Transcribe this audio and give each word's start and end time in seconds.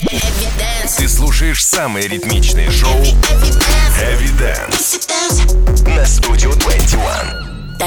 Ты 0.00 1.08
слушаешь 1.08 1.64
самые 1.64 2.06
ритмичные 2.06 2.70
шоу 2.70 3.00
Heavy 3.98 4.30
Dance 4.38 5.08
на 5.86 6.04
Studio 6.04 6.54
21. 6.56 7.80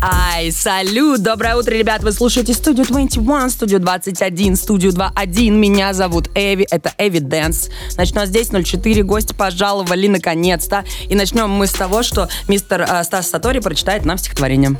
Ай, 0.00 0.50
салют! 0.52 1.22
Доброе 1.22 1.56
утро, 1.56 1.72
ребят! 1.72 2.02
Вы 2.02 2.12
слушаете 2.12 2.54
студию 2.54 2.86
21, 2.86 3.50
студию 3.50 3.78
21, 3.80 4.56
студию 4.56 4.92
21. 4.92 5.60
Меня 5.60 5.92
зовут 5.92 6.30
Эви, 6.34 6.66
это 6.70 6.94
Эви 6.96 7.18
Дэнс. 7.18 7.68
Начну 7.98 8.24
здесь 8.24 8.48
04, 8.48 9.02
гости 9.02 9.34
пожаловали 9.34 10.06
наконец-то. 10.06 10.84
И 11.10 11.14
начнем 11.14 11.50
мы 11.50 11.66
с 11.66 11.72
того, 11.72 12.02
что 12.02 12.30
мистер 12.48 12.82
э, 12.88 13.04
Стас 13.04 13.28
Сатори 13.28 13.58
прочитает 13.60 14.06
нам 14.06 14.16
стихотворение. 14.16 14.76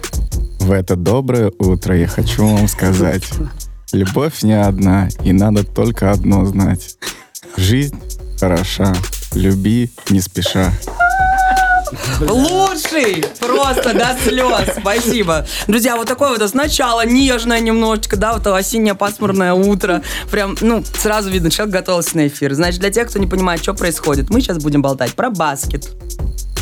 В 0.60 0.72
это 0.72 0.96
доброе 0.96 1.52
утро 1.58 1.94
я 1.94 2.06
хочу 2.06 2.46
вам 2.46 2.68
сказать. 2.68 3.24
Любовь 3.92 4.42
не 4.42 4.52
одна, 4.52 5.08
и 5.24 5.32
надо 5.32 5.64
только 5.64 6.12
одно 6.12 6.44
знать. 6.46 6.96
Жизнь 7.56 7.98
хороша, 8.38 8.94
люби 9.34 9.90
не 10.10 10.20
спеша. 10.20 10.72
Лучший! 12.20 13.24
Просто 13.40 13.92
до 13.94 14.16
слез. 14.22 14.76
Спасибо. 14.78 15.44
Друзья, 15.66 15.96
вот 15.96 16.06
такое 16.06 16.30
вот 16.36 16.48
сначала 16.48 17.04
нежное 17.04 17.58
немножечко, 17.58 18.16
да, 18.16 18.32
вот 18.32 18.42
это 18.42 18.56
осеннее 18.56 18.94
пасмурное 18.94 19.54
утро. 19.54 20.02
Прям, 20.30 20.56
ну, 20.60 20.84
сразу 20.84 21.30
видно, 21.30 21.50
человек 21.50 21.74
готовился 21.74 22.16
на 22.16 22.28
эфир. 22.28 22.54
Значит, 22.54 22.80
для 22.80 22.90
тех, 22.90 23.08
кто 23.08 23.18
не 23.18 23.26
понимает, 23.26 23.60
что 23.60 23.74
происходит, 23.74 24.30
мы 24.30 24.40
сейчас 24.40 24.58
будем 24.58 24.82
болтать 24.82 25.14
про 25.14 25.30
баскет. 25.30 25.90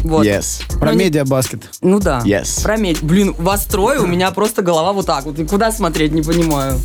Вот. 0.00 0.24
Yes. 0.24 0.62
Про 0.78 0.92
Ну, 0.92 0.98
медиабаскет. 0.98 1.68
Ну 1.82 2.00
да. 2.00 2.22
Yes. 2.24 2.62
Про 2.62 2.76
медь. 2.76 3.02
Блин, 3.02 3.34
вас 3.36 3.66
трое, 3.66 3.98
у 4.00 4.06
меня 4.06 4.30
просто 4.30 4.62
голова 4.62 4.92
вот 4.92 5.06
так 5.06 5.24
вот. 5.24 5.36
Куда 5.48 5.72
смотреть, 5.72 6.12
не 6.12 6.22
понимаю. 6.22 6.80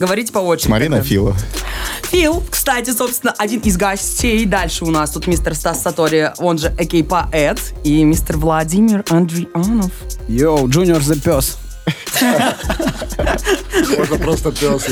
Говорите 0.00 0.32
по 0.32 0.38
очереди. 0.38 0.68
Смотри 0.68 0.88
на 0.88 0.96
тогда. 0.96 1.08
Фила. 1.10 1.36
Фил, 2.04 2.42
кстати, 2.50 2.90
собственно, 2.90 3.34
один 3.36 3.60
из 3.60 3.76
гостей. 3.76 4.46
Дальше 4.46 4.86
у 4.86 4.90
нас 4.90 5.10
тут 5.10 5.26
мистер 5.26 5.54
Стас 5.54 5.82
Сатори, 5.82 6.32
он 6.38 6.56
же 6.56 6.74
Экей 6.78 7.04
Поэт, 7.04 7.60
и 7.84 8.02
мистер 8.02 8.38
Владимир 8.38 9.04
Андрианов. 9.10 9.92
Йоу, 10.26 10.70
Джуниор 10.70 11.02
за 11.02 11.20
пес. 11.20 11.58
Можно 13.98 14.16
просто 14.16 14.52
пес. 14.52 14.86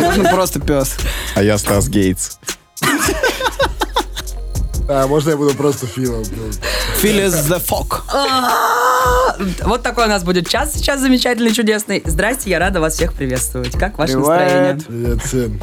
Можно 0.00 0.24
просто 0.28 0.58
пес. 0.58 0.96
А 1.36 1.42
я 1.44 1.56
Стас 1.56 1.88
Гейтс. 1.88 2.38
А, 4.88 5.06
можно 5.06 5.30
я 5.30 5.36
буду 5.36 5.54
просто 5.54 5.86
Филом? 5.86 6.24
Филис 7.02 7.34
the 7.50 7.58
Фок. 7.58 8.04
А, 8.14 9.36
Вот 9.64 9.82
такой 9.82 10.04
у 10.04 10.08
нас 10.08 10.22
будет 10.22 10.48
час 10.48 10.72
сейчас 10.72 11.00
замечательный, 11.00 11.52
чудесный. 11.52 12.00
Здрасте, 12.06 12.48
я 12.50 12.60
рада 12.60 12.80
вас 12.80 12.94
всех 12.94 13.12
приветствовать. 13.12 13.72
Как 13.72 13.98
ваше 13.98 14.18
настроение? 14.18 14.78
Привет, 14.86 15.18
сын. 15.24 15.58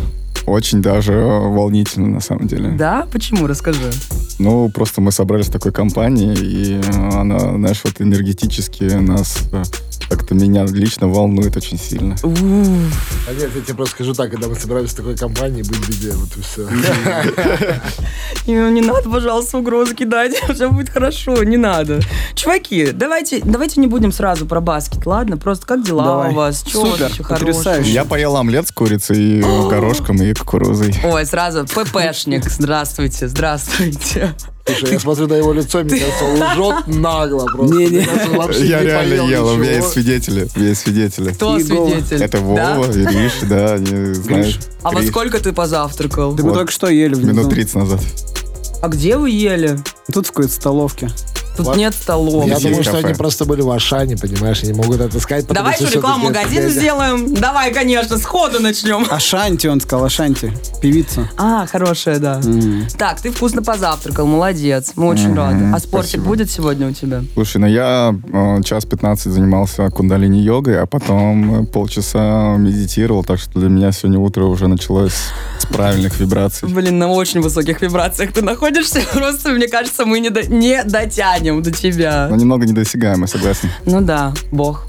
Очень 0.46 0.82
даже 0.82 1.14
волнительно, 1.14 2.08
на 2.10 2.20
самом 2.20 2.48
деле. 2.48 2.72
Да? 2.72 3.08
Почему? 3.14 3.48
Расскажи. 3.48 3.90
Ну, 4.38 4.70
просто 4.70 5.00
мы 5.00 5.14
собрались 5.14 5.48
в 5.48 5.52
такой 5.54 5.72
компании, 5.72 6.36
и 6.38 6.82
она, 7.16 7.40
знаешь, 7.40 7.80
вот 7.86 8.02
энергетически 8.02 8.84
нас 8.84 9.38
э, 9.54 9.64
как-то 10.10 10.36
меня 10.36 10.66
лично 10.66 11.08
волнует 11.08 11.56
очень 11.56 11.78
сильно. 11.78 12.16
А 12.24 13.34
нет, 13.34 13.50
я 13.56 13.62
тебе 13.62 13.76
просто 13.76 13.96
скажу 13.96 14.14
так, 14.14 14.32
когда 14.32 14.48
мы 14.48 14.56
собираемся 14.56 14.94
в 14.94 14.98
такой 14.98 15.16
компании, 15.16 15.62
быть 15.62 15.88
беде, 15.88 16.12
вот 16.14 16.30
и 16.36 16.42
все. 16.42 16.68
Не, 18.48 18.82
надо, 18.82 19.10
пожалуйста, 19.10 19.58
угрозы 19.58 19.96
кидать. 19.96 20.34
Все 20.54 20.70
будет 20.70 20.90
хорошо, 20.90 21.44
не 21.44 21.58
надо. 21.58 22.00
Чуваки, 22.36 22.92
давайте, 22.92 23.42
давайте 23.44 23.80
не 23.80 23.88
будем 23.88 24.12
сразу 24.12 24.46
про 24.46 24.62
баскет, 24.62 25.06
ладно? 25.06 25.38
Просто 25.38 25.68
как 25.68 25.84
дела 25.84 26.04
Давай. 26.04 26.32
у 26.32 26.34
вас? 26.34 26.64
Чего 26.64 26.84
у 26.84 26.86
вас 26.86 26.94
Супер, 26.94 27.12
еще 27.12 27.24
потрясающе. 27.24 27.92
Я 27.92 28.06
поел 28.06 28.36
омлет 28.38 28.68
с 28.68 28.72
курицей, 28.72 29.40
и 29.40 29.42
горошком 29.70 30.22
и 30.22 30.34
кукурузой. 30.34 30.96
Ой, 31.04 31.26
сразу 31.26 31.66
ППшник. 31.66 32.50
Здравствуйте, 32.50 33.28
здравствуйте. 33.28 34.36
Слушай, 34.78 34.94
я 34.94 35.00
смотрю 35.00 35.28
на 35.28 35.34
его 35.34 35.54
лицо, 35.54 35.84
мне 35.84 36.00
кажется, 36.00 36.26
он 36.26 36.42
лжет 36.42 36.88
нагло 36.88 37.46
просто. 37.46 37.76
Он 37.76 38.38
вообще 38.38 38.68
Я 38.68 38.80
не 38.80 38.86
реально 38.86 39.14
ел, 39.30 39.48
у 39.48 39.56
меня 39.58 39.76
есть 39.78 39.90
свидетели, 39.90 40.48
у 40.56 40.60
меня 40.60 40.70
есть 40.70 40.82
свидетели. 40.82 41.32
Кто 41.32 41.60
свидетель? 41.60 42.24
Это? 42.24 42.40
Вова, 42.40 42.86
Ириш, 42.86 43.34
да, 43.50 43.74
они 43.74 44.14
знают. 44.14 44.58
А 44.84 44.92
во 44.92 45.02
сколько 45.04 45.40
ты 45.40 45.54
позавтракал? 45.54 46.34
Да 46.34 46.44
мы 46.44 46.54
только 46.54 46.72
что 46.72 46.88
ели. 46.88 47.16
Минут 47.16 47.50
30 47.50 47.76
назад. 47.76 48.02
А 48.82 48.88
где 48.88 49.18
вы 49.18 49.30
ели? 49.30 49.78
Тут 50.12 50.28
в 50.28 50.30
какой-то 50.30 50.54
столовке. 50.54 51.10
Тут 51.60 51.68
Вот. 51.68 51.78
нет 51.78 51.94
столов. 51.94 52.46
Я 52.48 52.58
думаю, 52.58 52.84
что 52.84 52.98
они 53.00 53.14
просто 53.14 53.44
были 53.44 53.60
в 53.62 53.70
Ашане, 53.70 54.16
понимаешь, 54.16 54.64
они 54.64 54.72
могут 54.72 55.02
это 55.02 55.20
сказать. 55.20 55.46
Давай 55.48 55.76
что 55.76 55.84
еще 55.84 55.96
рекламу 55.96 56.26
магазин 56.28 56.60
это- 56.64 56.70
сделаем. 56.70 57.34
Давай, 57.34 57.74
конечно, 57.74 58.18
сходу 58.18 58.62
начнем. 58.62 59.06
Ашанти, 59.10 59.68
он 59.68 59.82
сказал, 59.82 60.06
Ашанти. 60.06 60.54
Певица. 60.82 61.30
А, 61.36 61.66
хорошая, 61.68 62.20
да. 62.20 62.40
М. 62.46 62.88
Так, 62.98 63.20
ты 63.20 63.30
вкусно 63.32 63.62
позавтракал, 63.62 64.26
молодец. 64.26 64.94
Мы 64.96 65.08
очень 65.08 65.32
Мгм, 65.32 65.38
рады. 65.38 65.66
А 65.76 65.80
спортик 65.80 66.10
спасибо. 66.12 66.24
будет 66.24 66.50
сегодня 66.50 66.88
у 66.88 66.92
тебя? 66.94 67.24
Слушай, 67.34 67.58
ну 67.58 67.68
я 67.68 68.16
э, 68.32 68.62
час 68.64 68.86
15 68.86 69.34
занимался 69.34 69.90
кундалини-йогой, 69.90 70.80
а 70.82 70.86
потом 70.86 71.64
э, 71.64 71.66
полчаса 71.66 72.56
медитировал, 72.58 73.26
так 73.26 73.40
что 73.40 73.60
для 73.60 73.68
меня 73.68 73.92
сегодня 73.92 74.20
утро 74.20 74.46
уже 74.46 74.68
началось 74.70 75.14
с 75.60 75.66
правильных 75.66 76.18
вибраций. 76.20 76.70
Блин, 76.70 76.98
на 77.00 77.10
очень 77.10 77.42
высоких 77.42 77.82
вибрациях 77.82 78.32
ты 78.32 78.42
находишься. 78.42 79.02
Просто, 79.14 79.50
мне 79.50 79.68
кажется, 79.68 80.06
мы 80.06 80.20
не, 80.20 80.30
до- 80.30 80.46
не 80.48 80.84
дотянем 80.84 81.49
до 81.62 81.72
тебя. 81.72 82.28
Но 82.30 82.36
немного 82.36 82.66
недосягаемо, 82.66 83.28
согласен. 83.28 83.70
Ну 83.86 84.02
да, 84.02 84.34
бог. 84.52 84.86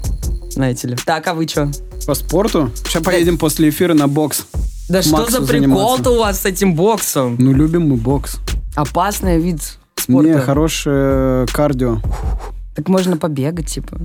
Знаете 0.51 0.89
ли. 0.89 0.97
Так, 1.05 1.27
а 1.27 1.33
вы 1.33 1.47
что? 1.47 1.71
По 2.05 2.13
спорту? 2.13 2.71
Сейчас 2.85 3.03
поедем 3.03 3.37
после 3.37 3.69
эфира 3.69 3.93
на 3.93 4.07
бокс. 4.07 4.45
Да 4.89 5.01
что 5.01 5.29
за 5.29 5.41
прикол-то 5.41 6.11
у 6.11 6.19
вас 6.19 6.41
с 6.41 6.45
этим 6.45 6.75
боксом? 6.75 7.35
Ну, 7.39 7.53
любим 7.53 7.89
мы 7.89 7.95
бокс. 7.95 8.37
Опасный 8.75 9.39
вид 9.39 9.61
спорта. 9.97 10.29
Не, 10.29 10.39
хорошее 10.39 11.47
кардио. 11.47 11.99
Так 12.75 12.89
можно 12.89 13.17
побегать, 13.17 13.67
типа. 13.67 13.97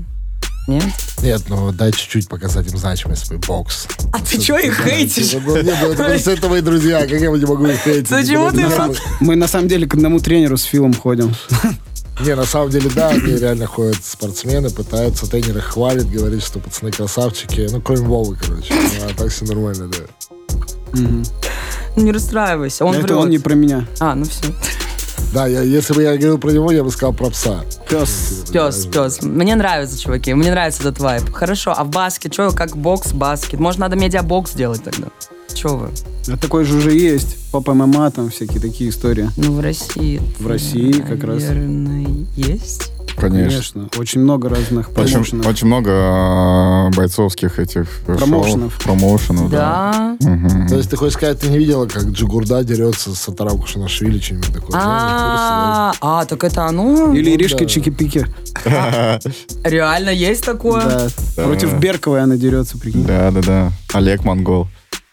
Нет? 0.68 0.84
Нет, 1.22 1.42
ну 1.48 1.70
дай 1.72 1.92
чуть-чуть 1.92 2.28
показать 2.28 2.70
им 2.70 2.76
значимость 2.76 3.26
свой 3.26 3.38
бокс. 3.38 3.86
А 4.12 4.18
ты 4.18 4.38
чё 4.38 4.58
их 4.58 4.80
хейтишь? 4.84 5.30
Типа, 5.30 5.42
ну, 5.46 5.62
ну 5.62 5.92
это 5.92 6.04
просто 6.04 6.32
это 6.32 6.48
мои 6.48 6.60
друзья, 6.60 7.02
как 7.02 7.20
я 7.20 7.30
не 7.30 7.46
могу 7.46 7.66
их 7.66 7.78
хейтить? 7.84 8.08
Почему 8.08 8.50
Типа, 8.50 8.68
ты 8.68 8.88
ну. 8.88 8.94
Мы 9.20 9.36
на 9.36 9.46
самом 9.46 9.68
деле 9.68 9.86
к 9.86 9.94
одному 9.94 10.18
тренеру 10.18 10.56
с 10.56 10.64
Филом 10.64 10.92
ходим. 10.92 11.34
Не, 12.20 12.34
на 12.34 12.44
самом 12.44 12.70
деле, 12.70 12.90
да, 12.94 13.08
они 13.10 13.36
реально 13.36 13.66
ходят 13.66 14.02
спортсмены, 14.02 14.70
пытаются, 14.70 15.28
тренеры 15.30 15.60
хвалят, 15.60 16.10
говорят, 16.10 16.42
что 16.42 16.58
пацаны 16.58 16.90
красавчики. 16.90 17.68
Ну, 17.70 17.80
кроме 17.82 18.06
Вовы, 18.06 18.36
короче. 18.36 18.72
Ну, 18.74 19.06
А 19.10 19.14
так 19.14 19.28
все 19.30 19.44
нормально, 19.44 19.88
да. 19.88 19.98
Мгм. 20.92 21.22
Не 21.96 22.12
расстраивайся, 22.12 22.84
он 22.84 22.94
Это 22.94 23.02
врет. 23.04 23.16
он 23.18 23.30
не 23.30 23.38
про 23.38 23.54
меня. 23.54 23.86
А, 24.00 24.14
ну 24.14 24.24
все. 24.24 24.44
Да, 25.34 25.46
я, 25.46 25.60
если 25.60 25.92
бы 25.92 26.02
я 26.02 26.12
говорил 26.16 26.38
про 26.38 26.50
него, 26.50 26.70
я 26.72 26.82
бы 26.84 26.90
сказал 26.90 27.12
про 27.12 27.28
пса. 27.28 27.64
Пес. 27.90 28.44
Пес, 28.50 28.86
пес. 28.86 29.20
Мне 29.22 29.54
нравится, 29.54 29.98
чуваки, 30.00 30.32
мне 30.32 30.50
нравится 30.50 30.82
этот 30.82 30.98
вайб. 31.00 31.30
Хорошо, 31.32 31.74
а 31.76 31.84
в 31.84 31.90
баскет, 31.90 32.32
что, 32.32 32.50
как 32.52 32.76
бокс, 32.76 33.12
баскет? 33.12 33.60
Может, 33.60 33.80
надо 33.80 33.96
медиабокс 33.96 34.52
делать 34.52 34.82
тогда? 34.82 35.08
Че 35.52 35.68
вы? 35.76 35.90
А 36.28 36.36
такой 36.36 36.64
же 36.64 36.76
уже 36.76 36.92
есть. 36.92 37.36
Поп 37.52 37.68
ММА, 37.68 38.10
там 38.10 38.30
всякие 38.30 38.60
такие 38.60 38.90
истории. 38.90 39.30
Ну, 39.36 39.52
в 39.52 39.60
России. 39.60 40.20
В 40.38 40.46
России 40.46 40.92
как 40.92 41.22
раз. 41.24 41.42
Наверное, 41.44 42.06
есть. 42.36 42.92
Конечно. 43.16 43.50
Конечно. 43.82 43.88
Очень 43.96 44.20
много 44.20 44.50
разных 44.50 44.90
Очень, 44.90 45.12
промоушенов. 45.12 45.46
очень 45.46 45.66
много 45.68 45.90
э, 45.90 46.96
бойцовских 46.96 47.58
этих 47.58 47.86
э, 48.06 48.12
шоу, 48.12 48.16
Промоушенов. 48.18 48.78
промоушенов, 48.84 49.50
да. 49.50 50.16
Да. 50.20 50.28
Мгм. 50.30 50.68
То 50.68 50.76
есть 50.76 50.90
ты 50.90 50.96
хочешь 50.98 51.14
сказать, 51.14 51.40
ты 51.40 51.48
не 51.48 51.56
видела, 51.56 51.86
как 51.86 52.02
Джигурда 52.04 52.62
дерется 52.62 53.14
с 53.14 53.18
Сатарам 53.20 53.58
Кушанашвили, 53.58 54.18
что-нибудь 54.18 54.52
такое? 54.52 54.78
А, 54.78 55.92
а, 56.02 56.24
так 56.26 56.44
это 56.44 56.66
оно? 56.66 57.14
Или 57.14 57.30
Ну, 57.30 57.36
Иришка. 57.36 57.64
Чики-Пики. 57.64 58.26
Реально 59.64 60.10
есть 60.10 60.44
такое? 60.44 60.84
Да. 60.84 61.08
Против 61.42 61.78
Берковой 61.78 62.22
она 62.22 62.36
дерется, 62.36 62.76
прикинь. 62.76 63.04
Да, 63.06 63.30
да, 63.30 63.40
да. 63.40 63.72
Олег 63.94 64.24
Монгол. 64.24 64.66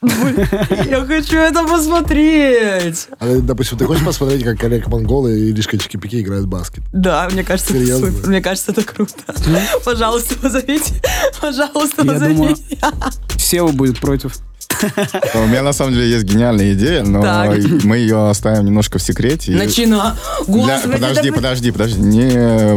Я 0.04 1.06
хочу 1.06 1.38
это 1.38 1.64
посмотреть. 1.64 3.08
А, 3.20 3.40
допустим, 3.40 3.78
ты 3.78 3.86
хочешь 3.86 4.04
посмотреть, 4.04 4.44
как 4.44 4.64
Олег 4.64 4.88
Монгол 4.88 5.28
и 5.28 5.52
Иришка 5.52 5.78
Чики-Пики 5.78 6.22
играют 6.22 6.46
в 6.46 6.50
баскет? 6.50 6.84
Да, 6.92 7.30
мне 7.32 7.44
кажется, 7.44 7.76
это 7.76 7.98
супер. 7.98 8.28
Мне 8.28 8.42
кажется, 8.42 8.72
это 8.72 8.84
круто. 8.84 9.14
Пожалуйста, 9.86 10.36
позовите. 10.36 11.02
Пожалуйста, 11.42 12.04
Я 12.04 12.14
думаю, 12.20 12.56
позовите. 12.56 12.78
Сева 13.38 13.72
будет 13.72 14.00
против. 14.00 14.34
У 15.36 15.48
меня 15.48 15.62
на 15.64 15.74
самом 15.74 15.94
деле 15.94 16.10
есть 16.10 16.26
гениальная 16.26 16.74
идея, 16.74 17.04
но 17.04 17.22
Так. 17.22 17.58
мы 17.84 17.98
ее 17.98 18.30
оставим 18.30 18.66
немножко 18.66 19.00
в 19.00 19.02
секрете. 19.02 19.52
Начина. 19.54 20.16
для- 20.48 20.80
подожди, 20.80 21.32
подожди, 21.32 21.72
подожди, 21.72 22.02
не 22.02 22.30
э, 22.34 22.76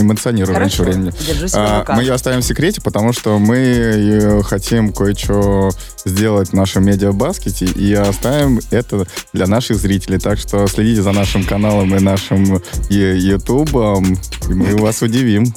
эмоционируй 0.00 0.56
раньше 0.56 0.82
времени. 0.82 1.12
А, 1.54 1.84
мы 1.94 2.02
ее 2.02 2.14
оставим 2.14 2.40
в 2.40 2.44
секрете, 2.44 2.80
потому 2.80 3.12
что 3.12 3.38
мы 3.38 4.42
хотим 4.44 4.92
кое-что 4.92 5.70
сделать 6.04 6.50
в 6.50 6.52
нашем 6.54 6.84
медиабаскете 6.86 7.66
и 7.66 7.92
оставим 7.94 8.60
это 8.70 9.06
для 9.32 9.46
наших 9.46 9.76
зрителей. 9.78 10.18
Так 10.18 10.38
что 10.38 10.66
следите 10.66 11.02
за 11.02 11.12
нашим 11.12 11.44
каналом 11.44 11.94
и 11.94 12.00
нашим 12.00 12.60
ютубом, 12.88 14.18
и 14.48 14.52
мы 14.54 14.76
вас 14.76 15.02
удивим. 15.02 15.52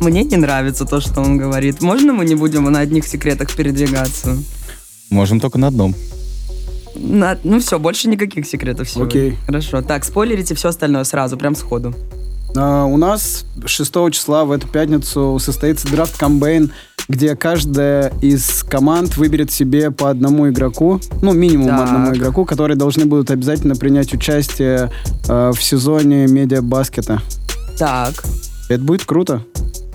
Мне 0.00 0.24
не 0.24 0.36
нравится 0.36 0.84
то, 0.84 1.00
что 1.00 1.20
он 1.20 1.36
говорит. 1.36 1.80
Можно 1.80 2.12
мы 2.12 2.24
не 2.24 2.34
будем 2.34 2.64
на 2.64 2.80
одних 2.80 3.06
секретах 3.06 3.52
передвигаться? 3.52 4.36
Можем 5.12 5.40
только 5.40 5.58
на 5.58 5.66
одном. 5.66 5.94
На- 6.94 7.38
ну 7.44 7.60
все, 7.60 7.78
больше 7.78 8.08
никаких 8.08 8.46
секретов 8.46 8.88
сегодня. 8.88 9.08
Окей. 9.08 9.38
Хорошо. 9.46 9.82
Так, 9.82 10.04
спойлерите 10.04 10.54
все 10.54 10.68
остальное 10.70 11.04
сразу, 11.04 11.36
прям 11.36 11.54
сходу. 11.54 11.94
А, 12.56 12.84
У 12.86 12.96
нас 12.96 13.44
6 13.66 14.10
числа 14.10 14.46
в 14.46 14.52
эту 14.52 14.66
пятницу 14.68 15.38
состоится 15.38 15.86
драфт 15.90 16.16
комбайн, 16.16 16.70
где 17.08 17.36
каждая 17.36 18.10
из 18.22 18.62
команд 18.62 19.18
выберет 19.18 19.50
себе 19.52 19.90
по 19.90 20.08
одному 20.08 20.48
игроку, 20.48 20.98
ну, 21.20 21.32
минимум 21.32 21.68
Так. 21.68 21.84
одному 21.88 22.14
игроку, 22.14 22.46
которые 22.46 22.76
должны 22.78 23.04
будут 23.04 23.30
обязательно 23.30 23.76
принять 23.76 24.14
участие 24.14 24.90
э, 25.28 25.52
в 25.54 25.62
сезоне 25.62 26.26
медиабаскета. 26.26 27.20
Так, 27.78 28.14
Это 28.70 28.82
будет 28.82 29.04
круто. 29.04 29.42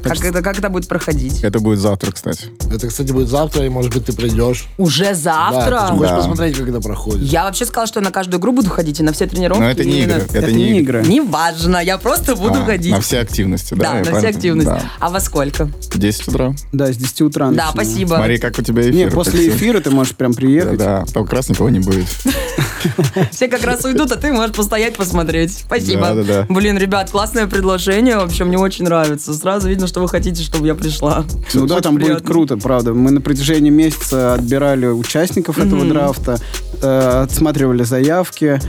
Так 0.09 0.18
как 0.18 0.25
это, 0.31 0.42
как 0.42 0.59
это 0.59 0.69
будет 0.69 0.88
проходить? 0.88 1.44
Это 1.44 1.59
будет 1.59 1.80
завтра, 1.80 2.12
кстати. 2.12 2.45
Это, 2.74 2.88
кстати, 2.88 3.12
будет 3.12 3.27
завтра, 3.30 3.65
и, 3.65 3.69
может 3.69 3.94
быть, 3.94 4.06
ты 4.06 4.13
придешь. 4.13 4.65
Уже 4.77 5.13
завтра? 5.13 5.69
Да, 5.71 5.88
ты 5.88 5.94
хочешь 5.98 6.09
Да. 6.12 6.18
посмотреть, 6.18 6.57
как 6.57 6.69
это 6.69 6.81
проходит. 6.81 7.24
Я 7.24 7.44
вообще 7.44 7.65
сказала, 7.65 7.88
что 7.88 8.00
я 8.00 8.06
на 8.06 8.12
каждую 8.12 8.39
игру 8.39 8.51
буду 8.51 8.69
ходить 8.69 9.00
и 9.00 9.04
на 9.04 9.13
все 9.13 9.27
тренировки. 9.27 9.62
Но 9.62 9.69
это 9.69 9.83
не 9.83 10.01
игры. 10.04 10.15
на- 10.15 10.38
Это 10.38 10.51
не 10.51 10.80
игры. 10.80 11.01
игры. 11.01 11.12
Неважно, 11.13 11.77
я 11.83 11.98
просто 11.98 12.36
буду 12.36 12.62
А, 12.62 12.65
ходить. 12.65 12.92
На 12.92 13.01
все 13.01 13.19
активности, 13.19 13.74
да? 13.74 14.01
Да, 14.04 14.12
на 14.12 14.18
все 14.19 14.27
активности. 14.30 14.69
Да. 14.69 14.81
А 15.00 15.09
во 15.09 15.19
сколько? 15.19 15.69
10 15.94 16.27
утра. 16.27 16.53
Да, 16.71 16.92
с 16.92 16.98
10 16.98 17.21
утра 17.21 17.50
Да, 17.51 17.69
спасибо. 17.71 18.15
Смотри, 18.15 18.38
как 18.38 18.57
у 18.60 18.62
тебя 18.62 18.81
эфир. 18.83 18.94
Не, 18.94 19.07
после 19.10 19.50
эфира 19.50 19.80
ты 19.80 19.89
можешь 19.92 20.15
прям 20.15 20.33
приехать. 20.33 20.77
Да, 20.77 21.03
да, 21.06 21.12
только 21.13 21.36
раз 21.36 21.50
никого 21.50 21.69
не 21.69 21.80
будет. 21.80 22.07
Все 23.31 23.48
как 23.48 23.63
раз 23.63 23.83
уйдут, 23.86 24.12
а 24.12 24.15
ты 24.15 24.31
можешь 24.31 24.56
постоять, 24.56 24.95
посмотреть. 24.95 25.53
Спасибо. 25.65 26.01
Да-да-да. 26.13 26.45
Блин, 26.50 26.77
ребят, 26.77 27.10
классное 27.12 27.48
предложение. 27.48 28.18
Вообще, 28.18 28.44
мне 28.44 28.57
очень 28.57 28.86
нравится. 28.86 29.33
Сразу 29.33 29.68
видно, 29.69 29.88
что 29.88 29.97
вы 30.00 30.08
хотите, 30.08 30.44
чтобы 30.44 30.68
я 30.68 30.76
пришла. 30.76 31.26
Ну 31.54 31.66
да, 31.66 31.82
там 31.82 31.96
будет 31.98 32.22
круто, 32.26 32.58
правда. 32.58 32.94
Мы 32.94 33.12
на 33.12 33.22
протяжении 33.22 33.70
месяца 33.70 34.34
отбирали 34.36 34.88
участников 34.88 35.58
этого 35.60 35.86
драфта, 35.86 36.38
э, 36.82 37.22
отсматривали 37.24 37.84
заявки. 37.84 38.60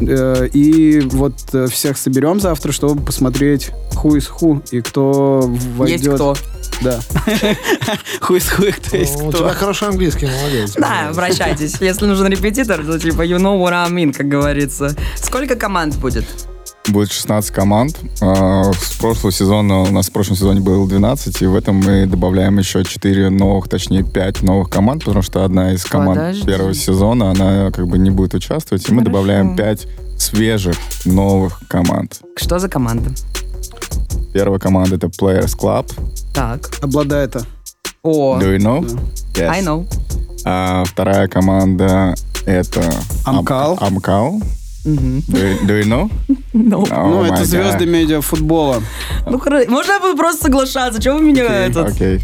э, 0.00 0.48
и 0.52 1.00
вот 1.00 1.34
э, 1.52 1.66
всех 1.66 1.96
соберем 1.98 2.40
завтра, 2.40 2.72
чтобы 2.72 3.02
посмотреть 3.02 3.70
who 3.94 4.16
is 4.16 4.28
who 4.40 4.62
и 4.70 4.80
кто 4.80 5.50
войдет. 5.76 6.00
Есть 6.00 6.14
кто. 6.14 6.36
Да. 6.82 7.00
who 8.20 8.36
is 8.36 8.44
who 8.56 8.68
и 8.68 8.72
кто 8.72 8.96
есть 8.96 9.18
Ну, 9.18 9.26
У 9.26 9.30
кто. 9.30 9.38
тебя 9.38 9.54
хороший 9.54 9.88
английский, 9.88 10.26
молодец. 10.26 10.74
Да, 10.76 11.08
обращайтесь. 11.10 11.74
Если 11.80 12.06
нужен 12.06 12.28
репетитор, 12.28 12.84
то 12.84 12.98
типа 12.98 13.22
you 13.22 13.38
know 13.38 13.58
what 13.60 13.72
I 13.72 13.90
mean, 13.90 14.12
как 14.12 14.28
говорится. 14.28 14.94
Сколько 15.16 15.56
команд 15.56 15.96
будет? 15.96 16.24
Будет 16.88 17.12
16 17.12 17.50
команд. 17.50 17.96
А, 18.20 18.72
С 18.72 18.92
прошлого 18.96 19.30
сезона, 19.32 19.80
у 19.82 19.90
нас 19.90 20.08
в 20.08 20.12
прошлом 20.12 20.36
сезоне 20.36 20.60
было 20.60 20.88
12, 20.88 21.42
и 21.42 21.46
в 21.46 21.54
этом 21.54 21.76
мы 21.76 22.06
добавляем 22.06 22.58
еще 22.58 22.82
4 22.84 23.28
новых, 23.30 23.68
точнее 23.68 24.02
5 24.04 24.42
новых 24.42 24.70
команд, 24.70 25.04
потому 25.04 25.22
что 25.22 25.44
одна 25.44 25.72
из 25.72 25.84
команд 25.84 26.18
Подожди. 26.18 26.46
первого 26.46 26.74
сезона, 26.74 27.30
она 27.30 27.70
как 27.72 27.86
бы 27.88 27.98
не 27.98 28.10
будет 28.10 28.34
участвовать, 28.34 28.88
и 28.88 28.92
мы 28.92 29.00
Хорошо. 29.00 29.10
добавляем 29.10 29.56
5 29.56 29.86
свежих 30.18 30.76
новых 31.04 31.60
команд. 31.68 32.20
Что 32.36 32.58
за 32.58 32.68
команда? 32.68 33.10
Первая 34.32 34.58
команда 34.58 34.96
это 34.96 35.08
Players 35.08 35.56
Club. 35.58 35.90
Так. 36.34 36.70
Обладай 36.82 37.24
это. 37.26 37.44
О, 38.02 38.38
Do 38.40 38.56
you 38.56 38.58
know? 38.58 38.80
Yes. 39.34 39.48
I 39.50 39.62
know. 39.62 39.86
А 40.44 40.84
вторая 40.86 41.28
команда 41.28 42.14
это 42.46 42.80
Ам- 43.24 43.38
Амкал. 43.40 43.76
Амкал. 43.80 44.40
Мгм. 44.88 45.22
Do, 45.28 45.38
you- 45.38 45.66
do 45.66 45.74
you 45.80 45.84
know? 45.84 46.10
No. 46.54 46.82
Oh 46.90 47.08
ну, 47.10 47.24
это 47.24 47.42
God. 47.42 47.44
звезды 47.44 47.86
медиафутбола. 47.86 48.82
Ну, 49.26 49.38
хоро- 49.38 49.68
можно 49.68 49.92
я 49.92 50.00
буду 50.00 50.16
просто 50.16 50.42
соглашаться? 50.46 51.00
Чего 51.00 51.18
вы 51.18 51.24
меня 51.24 51.44
этот... 51.66 51.88
Окей. 51.92 52.20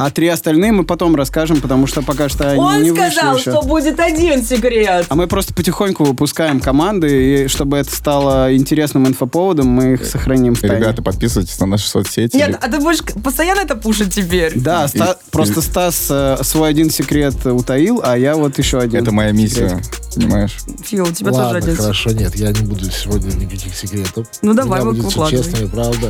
А 0.00 0.10
три 0.12 0.28
остальные 0.28 0.70
мы 0.70 0.84
потом 0.84 1.16
расскажем, 1.16 1.60
потому 1.60 1.88
что 1.88 2.02
пока 2.02 2.28
что 2.28 2.48
они 2.48 2.60
Он 2.60 2.82
не 2.84 2.92
вышли 2.92 3.10
сказал, 3.16 3.36
еще. 3.36 3.50
что 3.50 3.62
будет 3.62 3.98
один 3.98 4.44
секрет. 4.44 5.06
А 5.08 5.14
мы 5.16 5.26
просто 5.26 5.52
потихоньку 5.52 6.04
выпускаем 6.04 6.60
команды, 6.60 7.44
и 7.44 7.48
чтобы 7.48 7.78
это 7.78 7.92
стало 7.92 8.54
интересным 8.54 9.08
инфоповодом, 9.08 9.66
мы 9.66 9.94
их 9.94 10.04
сохраним 10.06 10.54
в 10.54 10.60
тайне. 10.60 10.76
Ребята, 10.76 11.02
подписывайтесь 11.02 11.58
на 11.58 11.66
наши 11.66 11.88
соцсети. 11.88 12.36
Нет, 12.36 12.56
а 12.62 12.70
ты 12.70 12.78
будешь 12.78 13.02
постоянно 13.24 13.62
это 13.62 13.74
пушить 13.74 14.14
теперь? 14.14 14.52
Да, 14.54 14.86
Ста- 14.86 15.14
И- 15.20 15.30
просто 15.32 15.58
и- 15.58 15.62
Стас 15.64 16.06
э, 16.10 16.36
свой 16.44 16.68
один 16.70 16.90
секрет 16.90 17.34
утаил, 17.44 18.00
а 18.04 18.16
я 18.16 18.36
вот 18.36 18.56
еще 18.56 18.78
один. 18.78 19.02
Это 19.02 19.10
моя 19.10 19.32
миссия, 19.32 19.82
понимаешь? 20.14 20.58
Фил, 20.84 21.06
у 21.08 21.12
тебя 21.12 21.30
тоже 21.32 21.42
Ладно, 21.42 21.58
один. 21.58 21.76
хорошо, 21.76 22.10
нет, 22.12 22.36
я 22.36 22.52
не 22.52 22.60
буду 22.64 22.84
сегодня 22.88 23.32
никаких 23.34 23.74
секретов. 23.74 24.28
Ну, 24.42 24.54
давай, 24.54 24.78
меня 24.80 24.90
вы- 24.90 24.96
будет 24.96 25.10
все 25.10 25.28
честно 25.30 25.64
и 25.64 25.66
правда. 25.66 26.08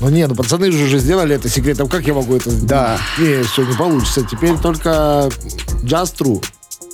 Ну 0.00 0.08
не, 0.10 0.26
ну 0.26 0.34
пацаны 0.34 0.70
же 0.72 0.84
уже 0.84 0.98
сделали 0.98 1.34
это 1.34 1.48
секретом, 1.50 1.88
как 1.88 2.06
я 2.06 2.14
могу 2.14 2.34
это 2.36 2.48
сделать? 2.50 2.66
Да. 2.66 2.98
Не, 3.18 3.25
все, 3.42 3.64
не 3.64 3.74
получится. 3.74 4.24
Теперь 4.24 4.56
только 4.58 5.28
just 5.82 6.16
true. 6.18 6.42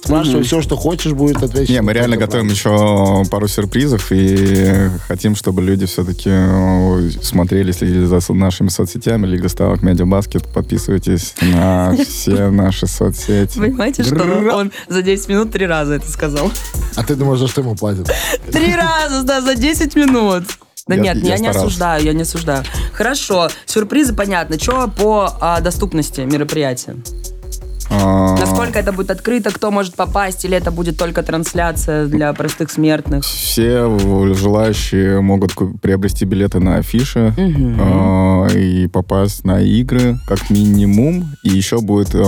Спрашивай 0.04 0.42
все, 0.42 0.60
что 0.60 0.76
хочешь, 0.76 1.12
будет 1.12 1.42
отвечать. 1.42 1.68
Не, 1.68 1.80
мы 1.80 1.92
реально 1.92 2.16
готовим 2.16 2.48
еще 2.48 3.24
пару 3.30 3.46
сюрпризов 3.46 4.10
и 4.10 4.90
хотим, 5.06 5.36
чтобы 5.36 5.62
люди 5.62 5.86
все-таки 5.86 6.28
э, 6.28 7.10
смотрели, 7.22 7.70
следили 7.70 8.04
за 8.04 8.20
нашими 8.32 8.68
соцсетями, 8.68 9.26
Лига 9.26 9.48
Ставок, 9.48 9.82
Медиабаскет. 9.82 10.48
Подписывайтесь 10.48 11.34
на 11.40 11.94
все 12.04 12.50
наши 12.50 12.88
соцсети. 12.88 13.58
Понимаете, 13.58 14.02
что 14.02 14.24
он 14.54 14.72
за 14.88 15.02
10 15.02 15.28
минут 15.28 15.52
три 15.52 15.66
раза 15.66 15.94
это 15.94 16.10
сказал? 16.10 16.50
А 16.96 17.04
ты 17.04 17.14
думаешь, 17.14 17.38
за 17.38 17.46
что 17.46 17.60
ему 17.60 17.76
платят? 17.76 18.10
Три 18.50 18.74
раза, 18.74 19.22
да, 19.22 19.40
за 19.40 19.54
10 19.54 19.94
минут. 19.94 20.44
Да 20.86 20.94
Я- 20.96 21.00
нет, 21.02 21.16
я 21.18 21.30
я, 21.30 21.32
не 21.32 21.36
старался. 21.44 21.60
осуждаю, 21.60 22.04
я 22.04 22.12
не 22.12 22.22
осуждаю. 22.22 22.64
Хорошо, 22.92 23.48
сюрпризы 23.66 24.14
понятно. 24.14 24.58
Что 24.58 24.88
по 24.88 25.32
а, 25.40 25.60
доступности 25.60 26.20
мероприятия? 26.22 26.96
А, 27.90 28.36
Насколько 28.38 28.78
это 28.78 28.90
будет 28.92 29.10
открыто, 29.10 29.50
кто 29.50 29.70
может 29.70 29.94
попасть, 29.96 30.44
или 30.46 30.56
это 30.56 30.70
будет 30.70 30.96
только 30.96 31.22
трансляция 31.22 32.06
для 32.06 32.32
простых 32.32 32.70
смертных? 32.70 33.22
Все 33.24 33.86
желающие 34.34 35.20
могут 35.20 35.52
приобрести 35.82 36.24
билеты 36.24 36.58
на 36.58 36.76
афиши 36.76 37.34
э, 37.36 38.58
и 38.58 38.86
попасть 38.88 39.44
на 39.44 39.60
игры, 39.60 40.18
как 40.26 40.48
минимум. 40.48 41.32
И 41.42 41.50
еще 41.50 41.80
будет 41.80 42.14
э, 42.14 42.18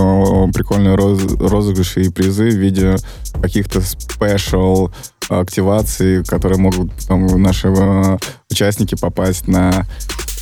прикольные 0.53 0.95
роз- 0.95 1.37
розыгрыши 1.47 2.01
и 2.03 2.09
призы 2.09 2.49
в 2.49 2.55
виде 2.55 2.95
каких-то 3.41 3.81
спешл 3.81 4.89
активаций, 5.29 6.23
которые 6.23 6.59
могут 6.59 6.91
там, 7.07 7.25
наши 7.41 7.67
э, 7.67 8.17
участники 8.49 8.95
попасть 8.95 9.47
на 9.47 9.85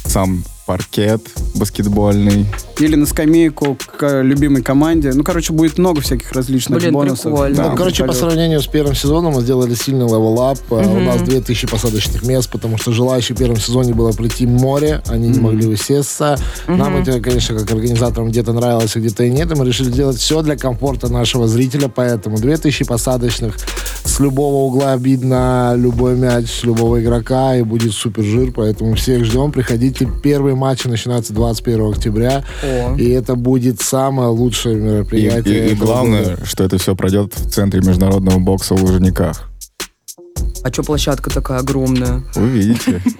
сам 0.05 0.43
паркет 0.65 1.21
баскетбольный. 1.55 2.45
Или 2.79 2.95
на 2.95 3.05
скамейку 3.05 3.77
к 3.97 4.03
э, 4.03 4.23
любимой 4.23 4.61
команде. 4.63 5.11
Ну, 5.13 5.23
короче, 5.23 5.53
будет 5.53 5.77
много 5.77 6.01
всяких 6.01 6.31
различных 6.31 6.79
Блин, 6.79 6.93
бонусов. 6.93 7.31
прикольно. 7.31 7.55
Да. 7.55 7.69
Ну, 7.71 7.75
короче, 7.77 8.05
по 8.05 8.13
сравнению 8.13 8.61
с 8.61 8.67
первым 8.67 8.95
сезоном 8.95 9.33
мы 9.33 9.41
сделали 9.41 9.73
сильный 9.75 10.05
level 10.05 10.39
up. 10.39 10.59
А, 10.71 10.75
У 10.75 10.81
Мгм. 10.81 11.05
нас 11.05 11.21
2000 11.21 11.67
посадочных 11.67 12.23
мест, 12.23 12.49
потому 12.51 12.77
что 12.77 12.91
желающих 12.91 13.35
в 13.35 13.39
первом 13.39 13.57
сезоне 13.57 13.93
было 13.93 14.11
прийти 14.11 14.45
море, 14.47 15.01
они 15.07 15.29
не 15.29 15.39
могли 15.39 15.67
усесться. 15.67 16.37
Нам 16.67 16.97
это, 16.97 17.19
конечно, 17.19 17.57
как 17.57 17.71
организаторам 17.71 18.29
где-то 18.29 18.53
нравилось, 18.53 18.95
а 18.95 18.99
где-то 18.99 19.23
и 19.23 19.29
нет. 19.31 19.51
И 19.51 19.55
мы 19.55 19.65
решили 19.65 19.91
сделать 19.91 20.17
все 20.17 20.41
для 20.41 20.55
комфорта 20.57 21.11
нашего 21.11 21.47
зрителя, 21.47 21.87
поэтому 21.87 22.37
2000 22.37 22.85
посадочных 22.85 23.55
с 24.05 24.19
любого 24.19 24.65
угла 24.65 24.95
видно 24.97 25.73
любой 25.75 26.15
мяч 26.15 26.63
любого 26.63 27.01
игрока, 27.01 27.55
и 27.55 27.63
будет 27.63 27.93
супер 27.93 28.23
жир, 28.23 28.51
поэтому 28.51 28.95
всех 28.95 29.23
ждем. 29.25 29.51
Приходите. 29.51 30.07
Первые 30.53 30.69
матчи 30.69 30.87
начинаются 30.87 31.33
21 31.33 31.89
октября, 31.93 32.43
О. 32.61 32.95
и 32.95 33.09
это 33.09 33.33
будет 33.35 33.81
самое 33.81 34.29
лучшее 34.29 34.77
И, 34.77 34.79
мероприятие. 34.79 35.65
и- 35.65 35.69
и 35.69 35.73
этого 35.73 35.85
главное, 35.87 36.23
года. 36.35 36.45
что 36.45 36.63
это 36.63 36.77
все 36.77 36.95
пройдет 36.95 37.33
в 37.35 37.49
центре 37.49 37.81
международного 37.81 38.37
бокса 38.37 38.75
в 38.75 38.83
Лужниках. 38.83 39.49
А 40.63 40.71
что 40.71 40.83
площадка 40.83 41.31
такая 41.31 41.59
огромная? 41.59 42.23
Вы 42.35 42.47
видите? 42.49 43.01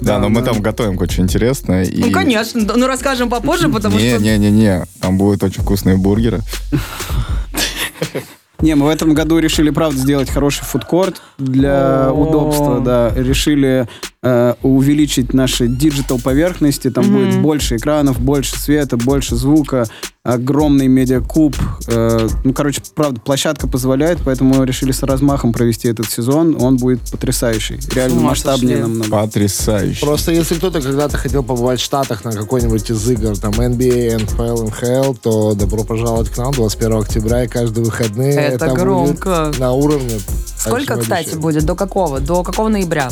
Да, 0.00 0.18
но 0.18 0.28
мы 0.28 0.42
там 0.42 0.60
готовим 0.60 0.96
кое-что 0.98 1.22
интересное. 1.22 1.84
и- 1.84 2.00
Ну, 2.02 2.10
конечно. 2.10 2.62
да, 2.64 2.74
Ну, 2.76 2.86
расскажем 2.86 3.30
попозже, 3.30 3.68
потому 3.70 3.98
что... 3.98 4.06
Не-не-не-не, 4.18 4.84
там 5.00 5.16
будут 5.18 5.42
очень 5.42 5.62
вкусные 5.62 5.96
бургеры. 5.96 6.40
Не, 8.60 8.74
мы 8.74 8.86
в 8.86 8.88
этом 8.88 9.12
году 9.12 9.38
решили, 9.38 9.70
правда, 9.70 9.98
сделать 9.98 10.30
хороший 10.30 10.64
фудкорт 10.64 11.20
для 11.38 12.08
О. 12.08 12.12
удобства, 12.12 12.80
да. 12.80 13.12
Решили 13.14 13.86
э, 14.22 14.54
увеличить 14.62 15.34
наши 15.34 15.68
digital 15.68 16.18
поверхности, 16.18 16.90
там 16.90 17.04
Мгм. 17.04 17.14
будет 17.14 17.40
больше 17.40 17.76
экранов, 17.76 18.18
больше 18.18 18.58
света, 18.58 18.96
больше 18.96 19.36
звука, 19.36 19.86
огромный 20.26 20.88
медиакуб. 20.88 21.56
Э, 21.86 22.28
ну, 22.44 22.52
короче, 22.52 22.82
правда, 22.94 23.20
площадка 23.20 23.68
позволяет, 23.68 24.18
поэтому 24.24 24.64
решили 24.64 24.92
с 24.92 25.02
размахом 25.02 25.52
провести 25.52 25.88
этот 25.88 26.10
сезон. 26.10 26.56
Он 26.60 26.76
будет 26.76 27.00
потрясающий. 27.10 27.78
Реально 27.94 28.20
масштабнее 28.20 28.78
намного. 28.78 29.10
Потрясающе. 29.10 30.04
Просто 30.04 30.32
если 30.32 30.54
кто-то 30.56 30.80
когда-то 30.80 31.16
хотел 31.16 31.42
побывать 31.42 31.80
в 31.80 31.84
Штатах 31.84 32.24
на 32.24 32.32
какой-нибудь 32.32 32.90
из 32.90 33.08
игр, 33.08 33.36
там 33.38 33.52
NBA, 33.52 34.18
NFL, 34.18 34.72
NHL, 34.72 35.18
то 35.22 35.54
добро 35.54 35.84
пожаловать 35.84 36.30
к 36.30 36.36
нам 36.38 36.52
21 36.52 36.98
октября 36.98 37.44
и 37.44 37.48
каждые 37.48 37.84
выходные. 37.84 38.34
Это 38.34 38.66
будет 38.66 38.78
громко. 38.78 39.52
на 39.58 39.72
уровне. 39.72 40.18
Сколько, 40.58 40.96
кстати, 40.96 41.24
обещаю. 41.24 41.40
будет? 41.40 41.64
До 41.64 41.74
какого? 41.74 42.20
До 42.20 42.42
какого 42.42 42.68
ноября? 42.68 43.08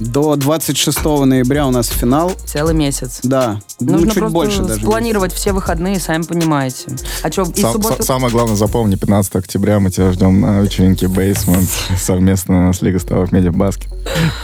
До 0.00 0.34
26 0.34 1.04
ноября 1.04 1.66
у 1.66 1.70
нас 1.70 1.88
финал. 1.88 2.32
Целый 2.46 2.74
месяц. 2.74 3.20
Да, 3.22 3.60
ну, 3.78 3.92
Нужно 3.92 4.08
чуть 4.08 4.18
просто 4.18 4.34
больше 4.34 4.62
даже. 4.62 4.80
спланировать 4.80 5.32
все 5.32 5.52
выходные, 5.52 6.00
сами 6.00 6.22
понимаете. 6.22 6.53
А 6.62 7.32
что, 7.32 7.42
и 7.54 7.60
Сам- 7.60 7.72
субботу... 7.72 8.02
са- 8.02 8.04
самое 8.04 8.32
главное, 8.32 8.56
запомни, 8.56 8.96
15 8.96 9.36
октября 9.36 9.80
мы 9.80 9.90
тебя 9.90 10.12
ждем 10.12 10.40
на 10.40 10.60
вечеринке 10.60 11.06
Basement 11.06 11.68
совместно 11.98 12.72
с 12.72 12.82
Лигой 12.82 13.00
Ставов 13.00 13.32
Медиа 13.32 13.52
Баскет. 13.52 13.88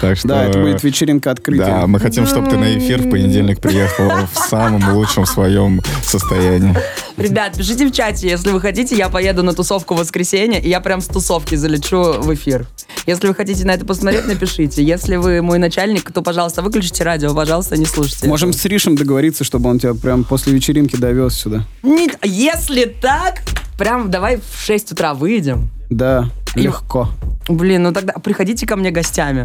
Так 0.01 0.17
что... 0.17 0.29
Да, 0.29 0.45
это 0.45 0.61
будет 0.61 0.83
вечеринка 0.83 1.31
открытия. 1.31 1.65
Да, 1.65 1.87
мы 1.87 2.01
хотим, 2.01 2.27
чтобы 2.27 2.49
ты 2.51 2.57
на 2.57 2.77
эфир 2.79 3.03
в 3.03 3.11
понедельник 3.11 3.61
приехал 3.61 4.11
в 4.33 4.39
самом 4.49 4.95
лучшем 4.95 5.27
своем 5.27 5.81
состоянии. 6.03 6.75
Ребят, 7.17 7.55
пишите 7.57 7.87
в 7.87 7.93
чате, 7.93 8.29
если 8.29 8.51
вы 8.51 8.61
хотите, 8.61 8.97
я 8.97 9.09
поеду 9.09 9.43
на 9.43 9.53
тусовку 9.53 9.95
в 9.95 9.99
воскресенье, 9.99 10.61
и 10.61 10.69
я 10.69 10.81
прям 10.81 11.01
с 11.01 11.07
тусовки 11.07 11.55
залечу 11.55 12.15
в 12.21 12.33
эфир. 12.35 12.67
Если 13.07 13.29
вы 13.29 13.35
хотите 13.35 13.65
на 13.65 13.73
это 13.73 13.85
посмотреть, 13.85 14.27
напишите. 14.27 14.83
Если 14.83 15.17
вы 15.17 15.43
мой 15.43 15.59
начальник, 15.59 16.11
то, 16.13 16.23
пожалуйста, 16.23 16.63
выключите 16.63 17.05
радио, 17.05 17.35
пожалуйста, 17.35 17.77
не 17.77 17.87
слушайте. 17.87 18.27
Можем 18.27 18.53
с 18.53 18.65
Ришем 18.65 18.97
договориться, 18.97 19.45
чтобы 19.45 19.69
он 19.71 19.79
тебя 19.79 19.95
прям 19.95 20.25
после 20.25 20.53
вечеринки 20.53 20.97
довез 20.97 21.35
сюда. 21.35 21.67
Не- 21.83 22.00
Если 22.23 22.85
так, 22.85 23.43
прям 23.79 24.11
давай 24.11 24.37
в 24.39 24.61
6 24.65 24.93
утра 24.93 25.15
выйдем. 25.15 25.71
Да, 25.91 26.29
И- 26.55 26.61
легко. 26.61 27.09
Блин, 27.49 27.83
ну 27.83 27.93
тогда 27.93 28.13
приходите 28.15 28.67
ко 28.67 28.77
мне 28.77 28.91
гостями. 28.91 29.45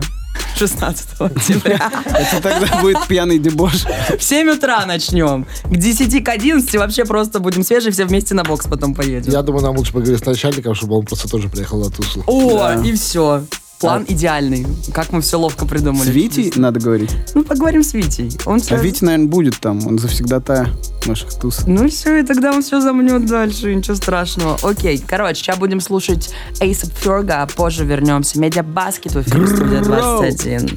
16 0.58 1.20
октября. 1.20 1.92
Это 2.06 2.42
тогда 2.42 2.80
будет 2.82 3.06
пьяный 3.08 3.40
дебош. 3.40 3.86
В 4.18 4.24
7 4.24 4.50
утра 4.52 4.86
начнем. 4.86 5.46
К 5.66 5.76
10, 5.76 6.24
к 6.24 6.30
11 6.30 6.76
вообще 6.76 7.04
просто 7.06 7.40
будем 7.40 7.64
свежие, 7.64 7.92
все 7.92 8.06
вместе 8.06 8.36
на 8.36 8.44
бокс 8.44 8.66
потом 8.68 8.94
поедем. 8.94 9.32
Я 9.34 9.42
думаю, 9.42 9.64
нам 9.64 9.76
лучше 9.76 9.92
поговорить 9.92 10.22
с 10.22 10.26
начальником, 10.26 10.74
чтобы 10.76 10.96
он 10.98 11.06
просто 11.06 11.28
тоже 11.28 11.50
приехал 11.50 11.84
на 11.84 11.90
тусу. 11.90 12.24
О, 12.28 12.58
Да. 12.58 12.76
и 12.86 12.94
все. 12.94 13.44
План 13.86 14.06
идеальный. 14.08 14.66
Как 14.94 15.12
мы 15.12 15.22
все 15.22 15.40
ловко 15.40 15.66
придумали. 15.66 16.10
С 16.10 16.14
Витей 16.14 16.52
надо 16.56 16.80
говорить. 16.80 17.12
Ну, 17.34 17.44
поговорим 17.44 17.84
с 17.84 17.94
Витей. 17.94 18.32
Он 18.46 18.60
все... 18.60 18.76
А 18.76 18.78
Витя, 18.78 19.04
наверное, 19.04 19.28
будет 19.28 19.60
там. 19.60 19.86
Он 19.86 20.00
завсегда-то 20.00 20.70
наших 21.06 21.34
туз. 21.34 21.62
Ну 21.68 21.88
все, 21.90 22.18
и 22.18 22.24
тогда 22.24 22.52
он 22.52 22.62
все 22.62 22.82
замнет 22.82 23.26
дальше, 23.26 23.74
ничего 23.74 23.96
страшного. 23.96 24.58
Окей, 24.64 25.04
короче, 25.06 25.42
сейчас 25.42 25.58
будем 25.58 25.80
слушать 25.80 26.34
Ace 26.60 26.92
Ferga, 27.04 27.44
а 27.44 27.48
позже 27.48 27.86
вернемся. 27.86 28.40
Медиа 28.40 28.64
Баскет 28.64 29.14
в 29.14 29.22
эфире 29.22 29.48
студия 29.48 29.82
21. 29.82 30.70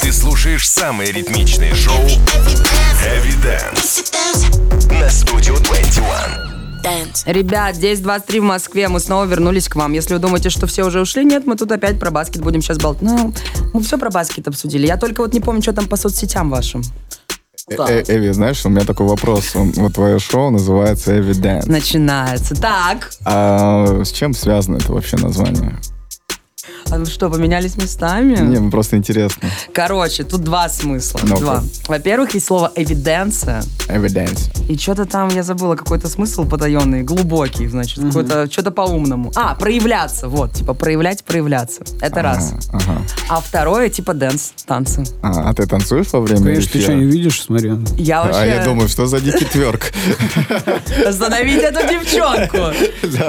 Ты 0.00 0.12
слушаешь 0.12 0.68
самые 0.68 1.12
ритмичные 1.12 1.74
шоу 1.74 1.94
Heavy 3.04 3.34
Dance 3.42 4.12
на 4.90 5.06
Studio 5.06 5.62
21. 5.62 6.53
Ребят, 7.26 7.76
здесь 7.76 8.00
23 8.00 8.40
в 8.40 8.44
Москве, 8.44 8.88
мы 8.88 9.00
снова 9.00 9.24
вернулись 9.24 9.68
к 9.68 9.76
вам. 9.76 9.92
Если 9.92 10.14
вы 10.14 10.20
думаете, 10.20 10.50
что 10.50 10.66
все 10.66 10.84
уже 10.84 11.00
ушли, 11.00 11.24
нет, 11.24 11.46
мы 11.46 11.56
тут 11.56 11.72
опять 11.72 11.98
про 11.98 12.10
баскет 12.10 12.42
будем 12.42 12.60
сейчас 12.62 12.78
болтать. 12.78 13.02
Ну, 13.02 13.32
мы 13.72 13.82
все 13.82 13.98
про 13.98 14.10
баскет 14.10 14.48
обсудили. 14.48 14.86
Я 14.86 14.96
только 14.96 15.20
вот 15.22 15.32
не 15.32 15.40
помню, 15.40 15.62
что 15.62 15.72
там 15.72 15.86
по 15.86 15.96
соцсетям 15.96 16.50
вашим. 16.50 16.82
Э, 17.68 17.76
э, 17.88 18.02
Эви, 18.08 18.30
знаешь, 18.32 18.64
у 18.66 18.68
меня 18.68 18.84
такой 18.84 19.06
вопрос. 19.06 19.56
Он- 19.56 19.72
Вот 19.76 19.94
твое 19.94 20.18
шоу 20.18 20.50
называется 20.50 21.16
Evidence. 21.16 21.66
Начинается. 21.66 22.54
Так, 22.54 23.10
А 23.24 24.02
с 24.04 24.12
чем 24.12 24.34
связано 24.34 24.76
это 24.76 24.92
вообще 24.92 25.16
название? 25.16 25.78
А 26.90 26.98
вы 26.98 27.06
что, 27.06 27.30
поменялись 27.30 27.76
местами? 27.76 28.36
Мне 28.36 28.70
просто 28.70 28.96
интересно. 28.96 29.48
Короче, 29.72 30.24
тут 30.24 30.42
два 30.42 30.68
смысла. 30.68 31.20
Ну-ка. 31.24 31.40
Два. 31.40 31.64
Во-первых, 31.88 32.34
есть 32.34 32.46
слово 32.46 32.72
эвиденция. 32.74 33.62
Evidence. 33.88 34.50
И 34.68 34.76
что-то 34.78 35.04
там, 35.04 35.28
я 35.28 35.42
забыла, 35.42 35.76
какой-то 35.76 36.08
смысл 36.08 36.46
потаенный, 36.46 37.02
глубокий, 37.02 37.66
значит, 37.68 38.02
какой-то, 38.02 38.50
что-то 38.50 38.70
по-умному. 38.70 39.32
А, 39.34 39.54
проявляться, 39.54 40.28
вот, 40.28 40.52
типа 40.52 40.74
проявлять, 40.74 41.24
проявляться. 41.24 41.82
Это 42.00 42.22
раз. 42.22 42.54
А, 42.72 42.76
ага. 42.76 43.02
А 43.28 43.40
второе, 43.40 43.88
типа 43.88 44.14
dance, 44.14 44.52
танцы. 44.66 45.04
А, 45.22 45.50
а 45.50 45.54
ты 45.54 45.66
танцуешь 45.66 46.12
во 46.12 46.20
время 46.20 46.44
Конечно, 46.44 46.72
ты 46.72 46.80
что, 46.80 46.94
не 46.94 47.04
видишь? 47.04 47.42
Смотри. 47.42 47.72
Я 47.96 48.22
вообще... 48.22 48.40
А 48.40 48.46
я 48.46 48.64
думаю, 48.64 48.88
что 48.88 49.06
за 49.06 49.20
дикий 49.20 49.44
тверк? 49.44 49.92
Остановить 51.06 51.62
эту 51.62 51.80
девчонку. 51.88 52.74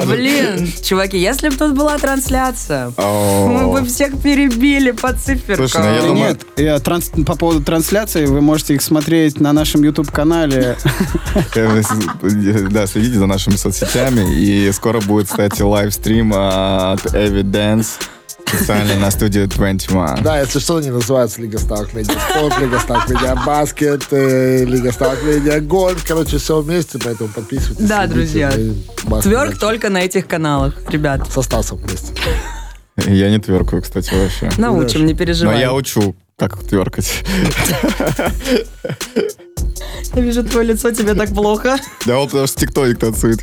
Блин, 0.06 0.72
чуваки, 0.84 1.18
если 1.18 1.50
бы 1.50 1.56
тут 1.56 1.74
была 1.74 1.98
трансляция. 1.98 2.94
Мы 3.48 3.72
бы 3.82 3.86
всех 3.88 4.22
перебили 4.22 4.92
по 4.92 5.14
циферкам. 5.14 5.68
Слушай, 5.68 5.82
ну 5.86 5.94
я 5.96 6.02
Да 6.02 6.08
думаю- 6.08 6.28
нет, 6.30 6.42
я 6.58 6.80
транс- 6.80 7.12
по 7.26 7.36
поводу 7.36 7.62
трансляции, 7.64 8.26
вы 8.26 8.42
можете 8.42 8.76
их 8.76 8.82
смотреть 8.82 9.40
на 9.40 9.54
нашем 9.54 9.84
YouTube-канале. 9.84 10.78
Э, 11.56 11.82
Да, 12.72 12.88
следите 12.88 13.18
за 13.18 13.26
нашими 13.26 13.56
соцсетями. 13.56 14.34
И 14.36 14.72
скоро 14.72 15.00
будет, 15.02 15.28
кстати, 15.28 15.62
livestream 15.62 16.34
от 16.34 17.06
Evidence 17.14 17.88
специально 18.48 18.96
на 18.96 19.10
студию 19.12 19.48
21. 19.48 20.24
Да, 20.24 20.40
если 20.40 20.60
что, 20.60 20.78
они 20.78 20.90
называются 20.92 21.42
Лига 21.42 21.58
Ставок 21.58 21.94
Медиа 21.94 22.14
Спорт, 22.30 22.60
Лига 22.62 22.80
Ставок 22.80 23.10
Медиа 23.10 23.36
Баскет, 23.46 24.04
э, 24.12 24.64
Лига 24.66 24.92
Ставок 24.92 25.24
Медиа 25.24 25.60
Гольф. 25.62 26.06
Короче, 26.08 26.38
все 26.38 26.62
вместе, 26.62 27.00
поэтому 27.04 27.30
подписывайтесь. 27.30 27.86
Да, 27.88 28.06
друзья. 28.08 28.52
Тверк 29.24 29.58
только 29.60 29.90
на 29.90 30.04
этих 30.04 30.28
каналах, 30.28 30.76
ребят. 30.90 31.28
Со 31.34 31.42
Стасом 31.42 31.80
вместе. 31.80 32.14
Я 32.98 33.30
не 33.30 33.40
тверкаю, 33.40 33.82
кстати, 33.82 34.14
вообще. 34.14 34.52
Научим, 34.58 35.06
не 35.06 35.14
Но 35.14 35.20
переживай. 35.20 35.60
я 35.60 35.74
учу, 35.74 36.16
как 36.38 36.58
тверкать. 36.64 37.24
Я 40.14 40.22
вижу 40.22 40.44
твое 40.44 40.68
лицо, 40.68 40.92
тебе 40.92 41.14
так 41.14 41.34
плохо. 41.34 41.78
Да 42.06 42.20
он 42.20 42.28
потому 42.28 42.48
что 42.48 42.60
тектоник 42.60 43.00
танцует. 43.00 43.40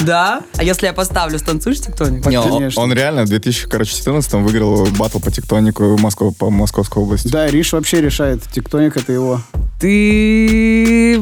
Да? 0.00 0.40
А 0.56 0.64
если 0.64 0.86
я 0.86 0.92
поставлю, 0.92 1.38
станцуешь 1.38 1.80
тектоник? 1.80 2.24
Не, 2.26 2.38
он, 2.38 2.50
Конечно. 2.50 2.82
он 2.82 2.92
реально 2.92 3.24
в 3.24 3.28
2014 3.28 4.32
выиграл 4.34 4.86
батл 4.86 5.18
по 5.18 5.30
тектонику 5.30 5.96
Москвы, 5.98 6.32
по 6.32 6.50
Московской 6.50 7.02
области. 7.02 7.28
Да, 7.28 7.46
Риш 7.46 7.72
вообще 7.72 8.00
решает. 8.00 8.42
Тектоник 8.52 8.96
это 8.96 9.12
его. 9.12 9.42
Ты... 9.78 11.20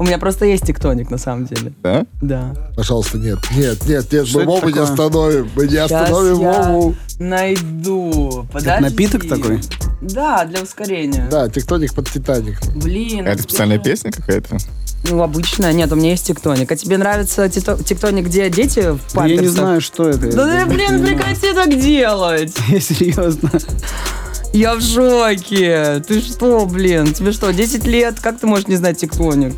У 0.00 0.04
меня 0.04 0.16
просто 0.16 0.46
есть 0.46 0.64
тектоник, 0.64 1.10
на 1.10 1.18
самом 1.18 1.44
деле. 1.44 1.74
Да? 1.82 2.06
Да. 2.22 2.54
Пожалуйста, 2.74 3.18
нет. 3.18 3.38
Нет, 3.54 3.86
нет, 3.86 4.10
нет, 4.10 4.26
Что 4.26 4.38
мы 4.38 4.42
это 4.44 4.50
Вову 4.52 4.68
не 4.70 4.78
остановим. 4.78 5.50
Мы 5.54 5.64
не 5.64 5.68
Сейчас 5.72 5.92
остановим 5.92 6.40
я 6.40 6.62
Вову. 6.62 6.94
найду. 7.18 8.46
Подожди. 8.50 8.82
напиток 8.82 9.28
такой? 9.28 9.60
Да, 10.00 10.46
для 10.46 10.62
ускорения. 10.62 11.28
Да, 11.30 11.50
тектоник 11.50 11.92
под 11.92 12.08
Титаник. 12.08 12.58
Блин. 12.76 13.26
Это 13.26 13.40
а 13.40 13.42
специальная 13.42 13.78
где 13.78 13.90
же? 13.90 13.96
песня 13.96 14.12
какая-то? 14.12 14.56
Ну, 15.10 15.22
обычная. 15.22 15.74
Нет, 15.74 15.92
у 15.92 15.96
меня 15.96 16.12
есть 16.12 16.26
тектоник. 16.26 16.72
А 16.72 16.76
тебе 16.76 16.96
нравится 16.96 17.50
тектоник, 17.50 18.24
где 18.24 18.48
дети 18.48 18.92
в 18.92 19.00
Да 19.14 19.26
Я 19.26 19.32
не 19.32 19.36
памперсах? 19.36 19.52
знаю, 19.58 19.80
что 19.82 20.08
это. 20.08 20.32
Да, 20.34 20.64
ты, 20.64 20.70
блин, 20.70 21.04
прекрати 21.04 21.52
так 21.52 21.78
делать. 21.78 22.56
Я 22.68 22.80
серьезно. 22.80 23.50
Я 24.52 24.74
в 24.74 24.80
шоке. 24.82 26.02
Ты 26.06 26.20
что, 26.20 26.66
блин? 26.66 27.14
Тебе 27.14 27.32
что, 27.32 27.52
10 27.52 27.86
лет? 27.86 28.18
Как 28.20 28.38
ты 28.40 28.46
можешь 28.46 28.66
не 28.66 28.74
знать 28.74 28.98
тектоник? 28.98 29.54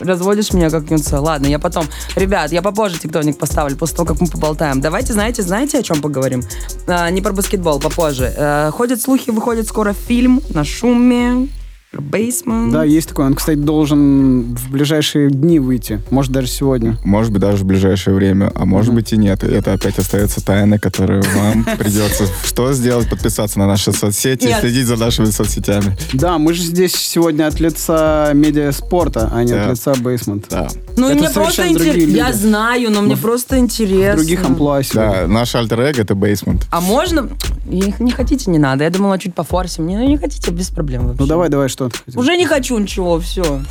Разводишь 0.00 0.52
меня 0.52 0.70
как 0.70 0.90
юнца. 0.90 1.20
Ладно, 1.20 1.46
я 1.46 1.58
потом... 1.58 1.86
Ребят, 2.16 2.50
я 2.50 2.62
попозже 2.62 2.98
тектоник 2.98 3.36
поставлю, 3.36 3.76
после 3.76 3.96
того, 3.96 4.08
как 4.08 4.20
мы 4.20 4.26
поболтаем. 4.28 4.80
Давайте, 4.80 5.12
знаете, 5.12 5.42
знаете, 5.42 5.78
о 5.78 5.82
чем 5.82 6.00
поговорим? 6.00 6.42
А, 6.86 7.10
не 7.10 7.20
про 7.20 7.32
баскетбол, 7.32 7.78
попозже. 7.78 8.32
А, 8.38 8.70
ходят 8.70 9.00
слухи, 9.00 9.30
выходит 9.30 9.66
скоро 9.68 9.92
фильм 9.92 10.40
на 10.50 10.64
шуме. 10.64 11.48
Бейсман. 11.92 12.70
Да, 12.70 12.84
есть 12.84 13.08
такой. 13.08 13.24
Он, 13.26 13.34
кстати, 13.34 13.56
должен 13.56 14.54
в 14.54 14.70
ближайшие 14.70 15.30
дни 15.30 15.58
выйти. 15.58 16.00
Может, 16.10 16.32
даже 16.32 16.48
сегодня. 16.48 16.96
Может 17.02 17.32
быть, 17.32 17.40
даже 17.40 17.58
в 17.64 17.66
ближайшее 17.66 18.14
время, 18.14 18.52
а 18.54 18.66
может 18.66 18.92
быть 18.92 19.12
и 19.12 19.16
нет. 19.16 19.42
Это 19.42 19.72
опять 19.72 19.98
остается 19.98 20.44
тайной, 20.44 20.78
которую 20.78 21.22
вам 21.34 21.64
придется 21.78 22.24
что 22.44 22.72
сделать? 22.74 23.08
Подписаться 23.08 23.58
на 23.58 23.66
наши 23.66 23.92
соцсети 23.92 24.44
и 24.44 24.48
Нет. 24.48 24.60
следить 24.60 24.86
за 24.86 24.96
нашими 24.96 25.26
соцсетями. 25.26 25.96
Да, 26.12 26.36
мы 26.38 26.52
же 26.52 26.62
здесь 26.62 26.94
сегодня 26.94 27.46
от 27.46 27.58
лица 27.58 28.32
медиаспорта, 28.34 29.30
а 29.32 29.42
не 29.42 29.52
Да. 29.52 29.64
от 29.64 29.70
лица 29.70 29.94
бейсмент. 29.94 30.46
Да. 30.50 30.68
Ну, 30.96 31.08
и 31.08 31.12
Это 31.12 31.20
мне 31.20 31.30
просто 31.30 31.52
совершенно 31.62 31.78
другие 31.78 32.04
интересно. 32.04 32.16
Я 32.28 32.32
знаю, 32.34 32.90
но 32.90 33.00
мне 33.02 33.16
просто 33.16 33.56
В 33.56 33.58
интересно. 33.60 34.16
других 34.16 34.44
амплуа 34.44 34.82
сегодня. 34.82 35.12
Да, 35.22 35.26
наш 35.28 35.54
альтер-эго— 35.54 36.02
это 36.02 36.14
Basement. 36.14 36.64
А 36.70 36.80
можно... 36.80 37.28
И 37.70 37.94
Не 37.98 38.12
хотите, 38.12 38.50
не 38.50 38.58
надо. 38.58 38.84
Я 38.84 38.90
думала, 38.90 39.18
чуть 39.18 39.34
пофорсим. 39.34 39.86
Не, 39.86 39.96
ну, 39.96 40.06
не 40.06 40.16
хотите, 40.16 40.50
без 40.50 40.70
проблем 40.70 41.06
вообще. 41.06 41.22
Ну 41.22 41.26
давай, 41.26 41.48
давай, 41.48 41.68
что 41.68 41.88
ты 41.88 41.98
хотел? 42.04 42.20
Уже 42.20 42.36
не 42.36 42.46
хочу 42.46 42.78
ничего, 42.78 43.18
все. 43.20 43.62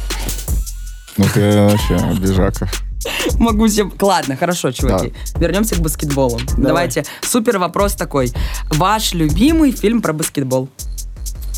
Ну 1.17 1.25
ты 1.33 1.51
вообще 1.57 1.95
обижака. 1.95 2.69
Могу 3.39 3.67
себе... 3.67 3.89
Ладно, 3.99 4.35
хорошо, 4.35 4.71
чуваки. 4.71 5.13
Вернемся 5.39 5.75
к 5.75 5.79
баскетболу. 5.79 6.39
Давайте. 6.57 7.05
Супер 7.21 7.57
вопрос 7.57 7.93
такой. 7.93 8.31
Ваш 8.71 9.13
любимый 9.13 9.71
фильм 9.71 10.01
про 10.01 10.13
баскетбол? 10.13 10.69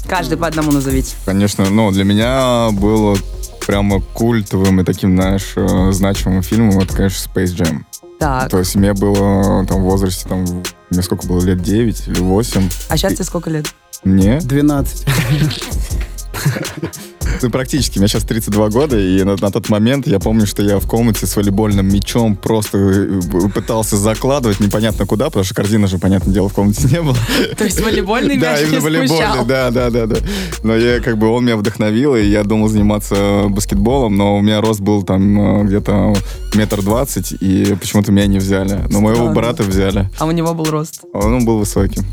Каждый 0.07 0.37
по 0.37 0.47
одному 0.47 0.71
назовите. 0.71 1.15
Конечно, 1.25 1.69
ну, 1.69 1.91
для 1.91 2.03
меня 2.03 2.69
было 2.71 3.17
прямо 3.65 4.01
культовым 4.01 4.81
и 4.81 4.83
таким, 4.83 5.15
знаешь, 5.15 5.53
э, 5.55 5.91
значимым 5.91 6.41
фильмом, 6.41 6.79
это, 6.79 6.95
конечно, 6.95 7.29
Space 7.29 7.55
Jam. 7.55 7.83
Так. 8.19 8.49
То 8.49 8.59
есть 8.59 8.75
мне 8.75 8.93
было 8.93 9.65
там 9.65 9.81
в 9.81 9.85
возрасте, 9.85 10.27
там, 10.27 10.45
мне 10.89 11.01
сколько 11.01 11.25
было, 11.25 11.41
лет 11.41 11.61
9 11.61 12.07
или 12.07 12.19
8. 12.19 12.69
А 12.89 12.97
сейчас 12.97 13.13
тебе 13.13 13.23
сколько 13.23 13.49
лет? 13.49 13.73
Мне 14.03 14.39
12. 14.39 15.07
Практически. 17.51 17.99
Мне 17.99 18.07
сейчас 18.07 18.23
32 18.23 18.69
года, 18.69 18.99
и 18.99 19.23
на, 19.23 19.35
на 19.35 19.51
тот 19.51 19.69
момент 19.69 20.07
я 20.07 20.19
помню, 20.19 20.45
что 20.45 20.63
я 20.63 20.79
в 20.79 20.87
комнате 20.87 21.25
с 21.25 21.35
волейбольным 21.35 21.87
мячом 21.87 22.35
просто 22.35 22.77
э, 22.77 23.21
пытался 23.53 23.97
закладывать 23.97 24.59
непонятно 24.59 25.05
куда, 25.05 25.25
потому 25.25 25.43
что 25.43 25.55
корзина 25.55 25.87
же, 25.87 25.97
понятное 25.97 26.33
дело, 26.33 26.49
в 26.49 26.53
комнате 26.53 26.87
не 26.87 27.01
было. 27.01 27.17
То 27.57 27.65
есть 27.65 27.81
волейбольный 27.81 28.37
Да, 28.37 28.53
мяч 28.53 28.61
не 28.61 28.67
именно 28.67 28.81
волейбольный, 28.81 29.45
да, 29.45 29.71
да, 29.71 29.89
да, 29.89 30.05
да. 30.05 30.17
Но 30.63 30.75
я 30.75 30.99
как 30.99 31.17
бы 31.17 31.27
он 31.27 31.45
меня 31.45 31.57
вдохновил, 31.57 32.15
и 32.15 32.25
я 32.25 32.43
думал 32.43 32.67
заниматься 32.69 33.45
баскетболом, 33.49 34.15
но 34.15 34.37
у 34.37 34.41
меня 34.41 34.61
рост 34.61 34.81
был 34.81 35.03
там 35.03 35.61
э, 35.61 35.63
где-то 35.65 36.15
метр 36.53 36.81
двадцать, 36.81 37.33
и 37.39 37.75
почему-то 37.79 38.11
меня 38.11 38.27
не 38.27 38.39
взяли. 38.39 38.79
Но 38.89 39.01
моего 39.01 39.29
брата 39.29 39.63
взяли. 39.63 40.09
А 40.17 40.25
у 40.25 40.31
него 40.31 40.53
был 40.53 40.65
рост. 40.65 41.01
Он 41.13 41.45
был 41.45 41.59
высоким. 41.59 42.03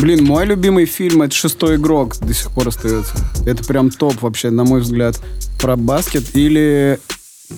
Блин, 0.00 0.24
мой 0.24 0.44
любимый 0.44 0.86
фильм 0.86 1.22
это 1.22 1.34
«Шестой 1.34 1.76
игрок» 1.76 2.16
до 2.18 2.34
сих 2.34 2.50
пор 2.50 2.68
остается. 2.68 3.14
Это 3.46 3.64
прям 3.64 3.90
топ 3.90 4.20
вообще, 4.22 4.50
на 4.50 4.64
мой 4.64 4.80
взгляд. 4.80 5.20
Про 5.60 5.76
баскет. 5.76 6.34
Или 6.34 6.98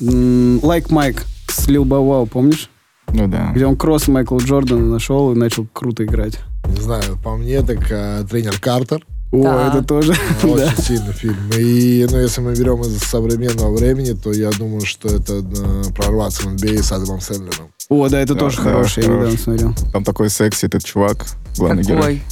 м, 0.00 0.58
«Like 0.58 0.88
Mike» 0.88 1.22
с 1.48 1.66
Лил 1.68 1.84
Wow, 1.84 2.28
помнишь? 2.28 2.70
Ну 3.08 3.26
да. 3.28 3.52
Где 3.54 3.66
он 3.66 3.76
кросс 3.76 4.08
Майкла 4.08 4.38
Джордана 4.38 4.84
нашел 4.84 5.32
и 5.32 5.36
начал 5.36 5.66
круто 5.72 6.04
играть. 6.04 6.38
Не 6.66 6.80
знаю, 6.80 7.18
по 7.22 7.36
мне, 7.36 7.62
так 7.62 7.90
э, 7.90 8.24
тренер 8.28 8.58
Картер. 8.60 9.06
О, 9.32 9.42
Да. 9.42 9.68
это 9.68 9.82
тоже. 9.86 10.14
да. 10.42 10.48
Очень 10.48 10.82
сильный 10.82 11.12
фильм. 11.12 11.36
И, 11.56 12.06
ну, 12.10 12.18
если 12.18 12.40
мы 12.40 12.54
берем 12.54 12.80
из 12.82 12.98
современного 13.02 13.76
времени, 13.76 14.12
то 14.12 14.32
я 14.32 14.50
думаю, 14.50 14.82
что 14.86 15.08
это 15.08 15.34
э, 15.44 15.82
прорваться 15.94 16.42
в 16.42 16.46
NBA 16.54 16.82
с 16.82 16.92
Адамом 16.92 17.20
Сэндлером. 17.20 17.68
О, 17.88 18.08
да, 18.08 18.20
это 18.20 18.34
Да, 18.34 18.40
тоже 18.40 18.56
да, 18.58 18.62
хороший, 18.64 19.02
я 19.02 19.08
хороший. 19.10 19.28
недавно 19.28 19.38
смотрел. 19.38 19.90
Там 19.92 20.04
такой 20.04 20.30
секси 20.30 20.66
этот 20.66 20.84
чувак, 20.84 21.26
главный 21.58 21.82
герой. 21.82 21.96
Какой? 21.96 22.22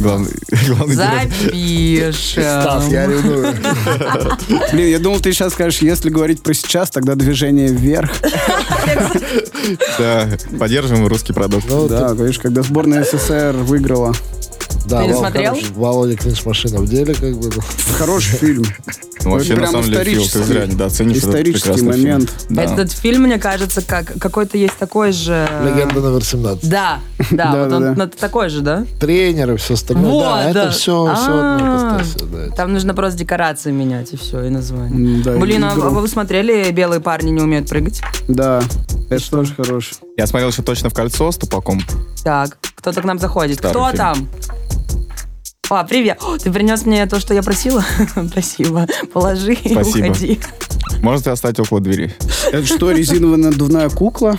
Главный, 0.00 0.30
главный 0.68 0.96
герой. 0.96 2.12
Стас, 2.12 2.88
я 2.88 3.06
Запишем. 3.06 3.10
ревную. 3.10 3.54
Блин, 4.72 4.88
я 4.90 4.98
думал, 4.98 5.18
ты 5.20 5.32
сейчас 5.32 5.54
скажешь, 5.54 5.80
если 5.82 6.10
говорить 6.10 6.42
про 6.42 6.52
сейчас, 6.54 6.90
тогда 6.90 7.14
движение 7.14 7.68
вверх. 7.68 8.10
Да, 9.98 10.28
поддерживаем 10.58 11.06
русский 11.06 11.32
продукт. 11.32 11.66
Ну, 11.68 11.88
Да, 11.88 12.12
видишь, 12.12 12.38
когда 12.38 12.62
сборная 12.62 13.02
СССР 13.04 13.56
выиграла. 13.56 14.14
Да, 14.86 15.00
Ты 15.02 15.06
не 15.08 15.12
Вал- 15.12 15.20
смотрел? 15.20 15.54
хороший. 15.54 15.72
Володя 15.74 16.16
Клинч 16.16 16.44
машина 16.46 16.78
в 16.78 16.88
деле, 16.88 17.14
как 17.14 17.36
бы. 17.36 17.50
ну. 17.54 17.62
Хороший 17.98 18.36
фильм. 18.38 18.64
Ну, 19.24 19.32
вообще, 19.32 19.52
Это 19.54 19.62
на 19.62 19.66
самом 19.68 19.84
деле, 19.84 20.04
Фил, 20.04 20.20
ты 20.22 20.26
исторический- 20.26 20.44
зря 20.44 20.66
недооценишь 20.66 21.16
этот 21.18 21.28
исторический 21.30 21.62
прекрасный 21.68 21.92
фильм. 21.92 22.10
момент. 22.12 22.32
Да. 22.48 22.62
Этот 22.62 22.92
фильм, 22.92 23.22
мне 23.22 23.38
кажется, 23.38 23.82
как 23.82 24.14
какой-то 24.18 24.56
есть 24.56 24.76
такой 24.78 25.12
же... 25.12 25.46
Легенда 25.64 26.00
номер 26.00 26.24
17. 26.24 26.70
Да, 26.70 27.00
да, 27.30 27.52
Да, 27.52 27.60
вот 27.64 27.68
да, 27.70 27.76
он 27.76 27.94
да. 27.96 28.06
такой 28.06 28.48
же, 28.48 28.60
да? 28.60 28.86
Тренер 29.00 29.52
и 29.54 29.56
все 29.56 29.74
остальное. 29.74 30.10
Вот, 30.10 30.22
да, 30.22 30.42
да. 30.44 30.50
это 30.62 30.70
все, 30.70 31.14
все 31.14 31.30
А. 31.30 32.00
да. 32.32 32.54
Там 32.56 32.72
нужно 32.72 32.94
просто 32.94 33.18
декорации 33.18 33.72
менять, 33.72 34.12
и 34.12 34.16
все, 34.16 34.42
и 34.44 34.48
название. 34.48 35.22
Да, 35.22 35.36
Блин, 35.36 35.64
а 35.64 35.74
вы 35.74 36.06
смотрели 36.08 36.70
«Белые 36.70 37.00
парни 37.00 37.30
не 37.30 37.40
умеют 37.42 37.68
прыгать»? 37.68 38.00
Да, 38.28 38.62
это 39.10 39.30
тоже 39.30 39.54
хороший. 39.54 39.94
Я 40.18 40.26
смотрел 40.26 40.50
еще 40.50 40.62
точно 40.62 40.90
в 40.90 40.94
кольцо 40.94 41.30
с 41.30 41.36
тупаком. 41.36 41.80
Так, 42.24 42.58
кто-то 42.74 43.00
к 43.00 43.04
нам 43.04 43.20
заходит. 43.20 43.58
Старый 43.58 43.72
Кто 43.72 43.86
фильм. 43.86 43.96
там? 43.96 44.28
А, 45.70 45.84
привет. 45.84 46.18
О, 46.20 46.36
ты 46.36 46.50
принес 46.50 46.84
мне 46.84 47.06
то, 47.06 47.20
что 47.20 47.34
я 47.34 47.42
просила? 47.44 47.84
Спасибо. 48.32 48.88
Положи 49.12 49.52
и 49.54 49.74
Спасибо. 49.74 50.06
уходи. 50.08 50.40
Можете 51.04 51.30
оставить 51.30 51.60
около 51.60 51.80
двери. 51.80 52.12
Это 52.50 52.66
что, 52.66 52.90
резиновая 52.90 53.36
надувная 53.36 53.88
кукла? 53.90 54.36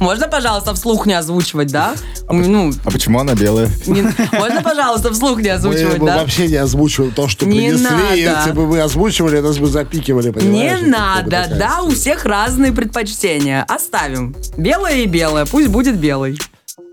Можно, 0.00 0.26
пожалуйста, 0.26 0.74
вслух 0.74 1.06
не 1.06 1.14
озвучивать, 1.14 1.70
да? 1.70 1.94
Ну, 2.30 2.72
А 2.84 2.90
почему 2.90 3.20
она 3.20 3.34
белая? 3.34 3.68
не- 3.86 4.02
можно, 4.02 4.62
пожалуйста, 4.62 5.12
вслух 5.12 5.38
не 5.38 5.48
Мы, 5.48 5.50
озвучивать, 5.50 5.98
мы 5.98 6.06
да? 6.06 6.16
вообще 6.18 6.48
не 6.48 6.56
озвучиваем 6.56 7.12
то, 7.12 7.28
что 7.28 7.44
Не 7.46 7.58
принесли. 7.68 7.84
надо. 7.84 8.14
Если 8.14 8.52
бы 8.52 8.66
мы 8.66 8.80
озвучивали, 8.80 9.40
нас 9.40 9.58
бы 9.58 9.66
запикивали, 9.66 10.28
Не 10.28 10.32
понимаешь? 10.32 10.80
Надо, 10.86 11.46
да, 11.58 11.82
у 11.82 11.90
всех 11.90 12.24
разные 12.24 12.72
предпочтения. 12.72 13.64
Оставим. 13.68 14.34
Белое 14.56 15.02
и 15.02 15.06
белое, 15.06 15.44
пусть 15.46 15.68
будет 15.68 15.96
белый. 15.98 16.38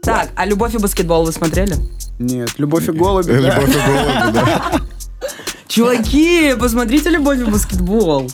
Так, 0.04 0.30
а 0.36 0.46
«Любовь 0.48 0.74
и 0.74 0.80
баскетбол» 0.80 1.26
вы 1.26 1.32
смотрели? 1.32 1.76
Нет, 2.20 2.50
«Любовь 2.58 2.90
и 2.90 2.92
голуби». 2.92 3.32
Любовь 3.32 3.70
и 3.70 3.80
голуби, 3.80 4.34
да. 4.34 4.72
Чуваки, 5.68 6.56
посмотрите 6.60 7.10
«Любовь 7.10 7.40
и 7.40 7.44
баскетбол». 7.44 8.30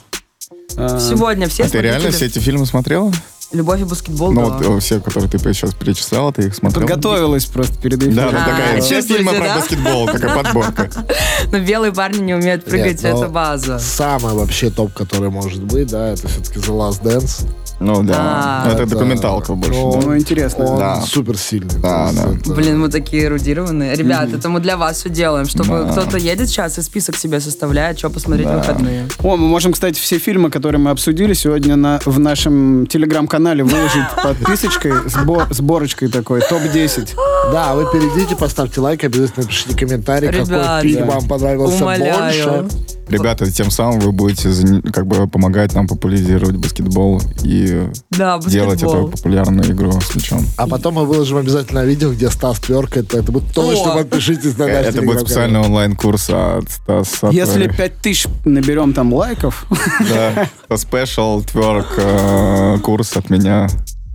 А, 0.78 1.00
Сегодня 1.00 1.48
все 1.50 1.64
А 1.66 1.70
ты 1.70 1.80
реально 1.82 2.12
все 2.12 2.26
эти 2.28 2.40
фильмы 2.40 2.66
смотрела? 2.66 3.12
«Любовь 3.54 3.80
и 3.82 3.84
баскетбол», 3.86 4.32
Ну, 4.34 4.50
да. 4.60 4.68
вот 4.70 4.84
все, 4.84 5.00
которые 5.00 5.30
ты 5.30 5.38
сейчас 5.40 5.74
перечисляла, 5.74 6.34
ты 6.34 6.48
их 6.48 6.56
смотрела? 6.56 6.86
Подготовилась 6.86 7.46
просто 7.46 7.80
перед 7.80 8.00
эфиром. 8.04 8.16
Да, 8.16 8.24
ну 8.32 8.38
А, 8.38 8.46
такая, 8.46 8.82
все 8.82 8.96
чувствуете, 8.96 9.24
фильмы 9.24 9.38
про 9.40 9.48
да? 9.48 9.56
баскетбол, 9.56 10.06
такая 10.08 10.44
подборка. 10.44 10.90
Но 11.52 11.60
белые 11.60 11.94
парни 11.94 12.20
не 12.20 12.34
умеют 12.34 12.66
прыгать, 12.66 13.02
Нет, 13.04 13.14
но 13.14 13.20
это 13.24 13.30
база. 13.32 13.80
Самый 13.80 14.34
вообще 14.34 14.70
топ, 14.70 14.94
который 14.94 15.30
может 15.30 15.64
быть, 15.64 15.88
да, 15.88 16.10
это 16.10 16.28
все-таки 16.28 16.60
The 16.60 16.76
Last 16.78 17.02
Dance. 17.04 17.48
Ну 17.80 18.04
да, 18.04 18.16
А. 18.18 18.64
Ну, 18.66 18.72
это 18.72 18.84
Это- 18.84 18.92
документалка 18.96 19.54
больше. 19.54 19.80
Ну, 19.80 19.94
да. 19.94 20.08
Ну, 20.08 20.18
интересно. 20.18 20.66
Он 20.66 20.80
Да. 20.80 21.02
супер 21.02 21.38
сильный. 21.38 21.76
Да, 21.80 22.10
да. 22.12 22.54
Блин, 22.54 22.80
мы 22.80 22.90
такие 22.90 23.26
эрудированные. 23.26 23.96
Ребят, 23.96 24.34
это 24.34 24.50
мы 24.50 24.60
для 24.60 24.76
вас 24.78 24.98
все 24.98 25.10
делаем, 25.10 25.48
чтобы 25.48 25.84
Да. 25.86 25.92
кто-то 25.92 26.18
едет 26.18 26.50
сейчас 26.50 26.78
и 26.80 26.82
список 26.82 27.16
себе 27.16 27.40
составляет, 27.40 27.98
что 28.00 28.10
посмотреть 28.10 28.48
в 28.48 28.52
Да. 28.52 28.58
выходные. 28.58 29.08
О, 29.24 29.38
мы 29.38 29.48
можем, 29.48 29.72
кстати, 29.74 30.00
все 30.00 30.18
фильмы, 30.18 30.50
которые 30.50 30.82
мы 30.82 30.90
обсудили 30.92 31.34
сегодня 31.34 31.76
на, 31.76 32.00
в 32.04 32.20
нашем 32.20 32.88
телеграм-канале 32.88 33.37
выложить 33.64 34.04
подписочкой, 34.24 34.94
сбор, 35.08 35.48
сборочкой 35.52 36.10
такой, 36.10 36.42
топ-10. 36.42 37.10
Да, 37.52 37.76
вы 37.76 37.86
перейдите, 37.92 38.36
поставьте 38.36 38.82
лайк, 38.82 39.04
обязательно 39.04 39.44
напишите 39.44 39.78
комментарий, 39.78 40.30
Ребят, 40.30 40.48
какой 40.48 40.82
фильм 40.82 41.08
да. 41.08 41.14
вам 41.14 41.28
понравился 41.28 41.84
Умоляю. 41.84 42.66
больше. 42.66 42.97
Ребята, 43.10 43.50
тем 43.52 43.72
самым 43.72 44.00
вы 44.00 44.12
будете 44.12 44.50
как 44.92 45.08
бы 45.08 45.28
помогать 45.28 45.74
нам 45.74 45.88
популяризировать 45.88 46.56
баскетбол 46.58 47.22
и 47.44 47.90
Да, 48.12 48.40
делать 48.46 48.78
эту 48.82 48.86
баскетбол. 48.92 49.10
популярную 49.12 49.72
игру 49.72 49.92
с 50.02 50.16
мячом. 50.16 50.46
А 50.58 50.68
потом 50.68 50.96
мы 50.96 51.06
выложим 51.06 51.38
обязательно 51.38 51.86
видео, 51.86 52.12
где 52.12 52.30
Стас 52.30 52.60
тверкает, 52.60 53.08
поэтому 53.12 53.42
точно 53.42 53.92
подпишитесь 53.94 54.58
на 54.58 54.68
наш 54.68 54.76
Это 54.76 54.82
будет 54.86 54.94
телеграм-канал. 54.94 55.26
специальный 55.26 55.60
онлайн-курс 55.62 56.30
от 56.30 56.70
Стаса. 56.70 57.28
Если 57.30 57.64
Тверк. 57.64 57.78
5000 57.78 58.28
наберем 58.46 58.94
там 58.94 59.14
лайков, 59.14 59.66
Да, 60.10 60.48
спешл 60.78 61.42
тверк 61.44 61.94
э, 61.98 62.78
курс 62.84 63.16
от 63.16 63.30
меня. 63.30 63.68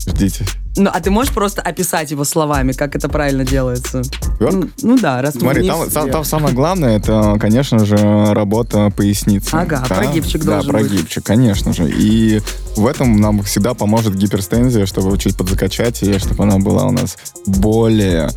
Ждите. 0.07 0.45
Ну, 0.77 0.91
а 0.93 1.01
ты 1.01 1.11
можешь 1.11 1.35
просто 1.35 1.61
описать 1.61 2.11
его 2.11 2.25
словами, 2.25 2.73
как 2.73 2.97
это 2.97 3.09
правильно 3.09 3.45
делается? 3.45 4.03
Тверк? 4.39 4.55
Ну, 4.55 4.69
ну 4.83 4.99
да, 4.99 5.21
раз 5.21 5.35
Смотри, 5.35 5.67
там, 5.69 5.89
там- 5.91 6.11
там 6.11 6.25
самое 6.25 6.55
главное, 6.55 6.97
это, 6.97 7.37
конечно 7.39 7.85
же, 7.85 7.97
работа 8.33 8.91
поясницы. 8.97 9.51
Ага, 9.53 9.85
прогибчик 9.87 10.43
Да, 10.45 10.53
должен 10.55 10.73
быть. 10.73 10.89
прогибчик, 10.89 11.25
конечно 11.25 11.75
же. 11.75 11.91
И 11.91 12.41
в 12.77 12.87
этом 12.87 13.21
нам 13.21 13.43
всегда 13.43 13.75
поможет 13.75 14.15
гиперстензия, 14.17 14.87
чтобы 14.87 15.17
чуть 15.19 15.37
подзакачать 15.37 16.01
ее, 16.03 16.19
чтобы 16.19 16.45
она 16.45 16.59
была 16.59 16.85
у 16.87 16.91
нас 16.91 17.19
более 17.47 18.31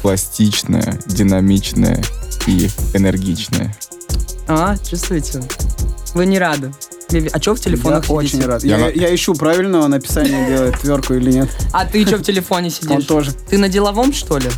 пластичная, 0.00 0.98
динамичная 1.06 2.02
и 2.46 2.70
энергичная. 2.94 3.76
А, 4.46 4.76
чувствуете? 4.78 5.42
Вы 6.14 6.24
не 6.24 6.38
рады. 6.38 6.72
Леви- 7.10 7.30
А 7.32 7.40
что 7.40 7.54
в 7.54 7.58
я 7.58 7.64
телефонах 7.64 8.04
очень 8.10 8.28
сидите? 8.32 8.46
рад. 8.48 8.64
Я 8.64 8.76
Я, 8.78 8.84
на- 8.86 8.90
я 8.90 9.14
ищу 9.14 9.34
правильного 9.34 9.86
написания 9.86 10.46
делать, 10.48 10.78
тверку 10.80 11.14
или 11.14 11.32
нет. 11.32 11.48
А 11.72 11.86
ты 11.86 12.06
что 12.06 12.18
в 12.18 12.22
телефоне 12.22 12.68
сидишь? 12.70 12.90
Он 12.90 13.02
тоже. 13.02 13.32
Ты 13.48 13.56
на 13.58 13.68
деловом, 13.68 14.12
что 14.12 14.36
ли? 14.38 14.48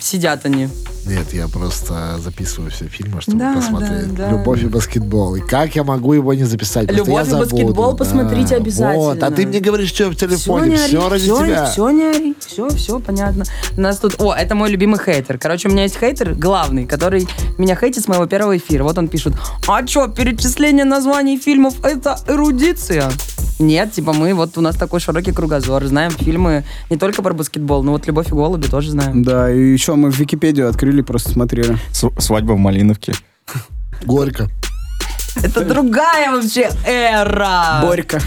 Сидят 0.00 0.44
они. 0.44 0.68
Нет, 1.06 1.32
я 1.32 1.48
просто 1.48 2.18
записываю 2.18 2.70
все 2.70 2.86
фильмы, 2.86 3.20
чтобы 3.22 3.38
Да, 3.38 3.54
посмотреть. 3.54 4.14
да, 4.14 4.26
да. 4.26 4.30
Любовь 4.30 4.62
и 4.62 4.66
баскетбол. 4.66 5.36
И 5.36 5.40
как 5.40 5.74
я 5.74 5.82
могу 5.82 6.12
его 6.12 6.34
не 6.34 6.44
записать? 6.44 6.90
«Любовь 6.92 7.28
и 7.28 7.34
баскетбол» 7.34 7.92
да. 7.92 7.96
посмотрите 7.96 8.56
обязательно. 8.56 8.98
Вот, 9.04 9.22
а 9.22 9.30
ты 9.30 9.46
мне 9.46 9.60
говоришь, 9.60 9.88
что 9.88 10.10
в 10.10 10.16
телефоне. 10.16 10.76
Всё, 10.76 10.82
не 10.82 10.88
Все 10.88 11.00
ори, 11.00 11.10
ради 11.10 11.22
всё, 11.24 11.38
тебя. 11.44 11.66
Все 11.66 11.90
не 11.90 12.04
ори, 12.04 12.36
все, 12.46 12.68
все 12.68 13.00
понятно. 13.00 13.44
У 13.76 13.80
нас 13.80 13.98
тут, 13.98 14.20
о, 14.20 14.34
это 14.34 14.54
мой 14.54 14.70
любимый 14.70 15.00
хейтер. 15.02 15.38
Короче, 15.38 15.68
у 15.68 15.72
меня 15.72 15.84
есть 15.84 15.98
хейтер 15.98 16.34
главный, 16.34 16.84
который 16.86 17.26
меня 17.56 17.74
хейтит 17.74 18.04
с 18.04 18.08
моего 18.08 18.26
первого 18.26 18.56
эфира. 18.56 18.84
Вот 18.84 18.98
он 18.98 19.08
пишет, 19.08 19.32
а 19.66 19.86
что, 19.86 20.08
перечисление 20.08 20.84
названий 20.84 21.38
фильмов 21.38 21.82
это 21.82 22.18
эрудиция? 22.28 23.10
Нет, 23.58 23.92
типа 23.92 24.12
мы, 24.12 24.34
вот 24.34 24.56
у 24.56 24.60
нас 24.60 24.76
такой 24.76 25.00
широкий 25.00 25.32
кругозор, 25.32 25.84
знаем 25.86 26.10
фильмы 26.12 26.64
не 26.90 26.96
только 26.96 27.22
про 27.22 27.32
баскетбол, 27.34 27.82
но 27.82 27.92
вот 27.92 28.06
«Любовь 28.06 28.28
и 28.28 28.32
голуби» 28.32 28.66
тоже 28.68 28.90
знаем. 28.92 29.22
Да, 29.22 29.50
и 29.52 29.58
еще 29.72 29.94
мы 29.96 30.10
в 30.12 30.18
Википедию 30.18 30.68
открыли, 30.68 31.02
просто 31.02 31.30
смотрели. 31.30 31.76
С- 31.92 32.10
свадьба 32.20 32.52
в 32.52 32.58
Малиновке. 32.58 33.14
Горько. 34.04 34.48
Это 35.42 35.64
другая 35.64 36.30
вообще 36.32 36.70
эра. 36.86 37.80
Борька. 37.82 38.20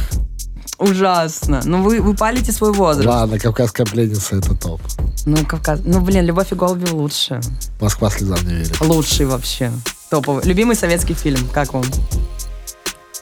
Ужасно. 0.79 1.61
Ну 1.63 1.83
вы, 1.83 2.01
вы 2.01 2.15
палите 2.15 2.51
свой 2.51 2.73
возраст. 2.73 3.07
Ладно, 3.07 3.37
кавказская 3.37 3.85
пленница 3.85 4.37
это 4.37 4.55
топ. 4.55 4.81
Ну, 5.25 5.37
Кавказ. 5.45 5.81
Ну, 5.85 6.01
блин, 6.01 6.25
«Любовь 6.25 6.51
и 6.51 6.55
голуби» 6.55 6.89
лучше. 6.89 7.39
Москва 7.79 8.09
слезам 8.09 8.39
не 8.47 8.55
верит. 8.55 8.81
Лучший 8.81 9.27
вообще. 9.27 9.71
Топовый. 10.09 10.43
Любимый 10.43 10.75
советский 10.75 11.13
фильм. 11.13 11.47
Как 11.53 11.73
вам? 11.73 11.83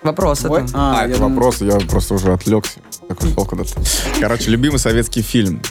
Вопрос 0.03 0.45
Ой, 0.45 0.63
это. 0.63 0.71
А, 0.73 1.01
я 1.01 1.05
это 1.09 1.15
думаю- 1.19 1.33
вопрос, 1.35 1.61
я 1.61 1.77
просто 1.79 2.13
уже 2.15 2.31
отвлекся. 2.33 2.79
Так 3.07 3.21
ушел 3.21 3.45
куда-то. 3.45 3.71
Короче, 4.19 4.49
любимый 4.51 4.77
советский 4.79 5.21
фильм. 5.21 5.61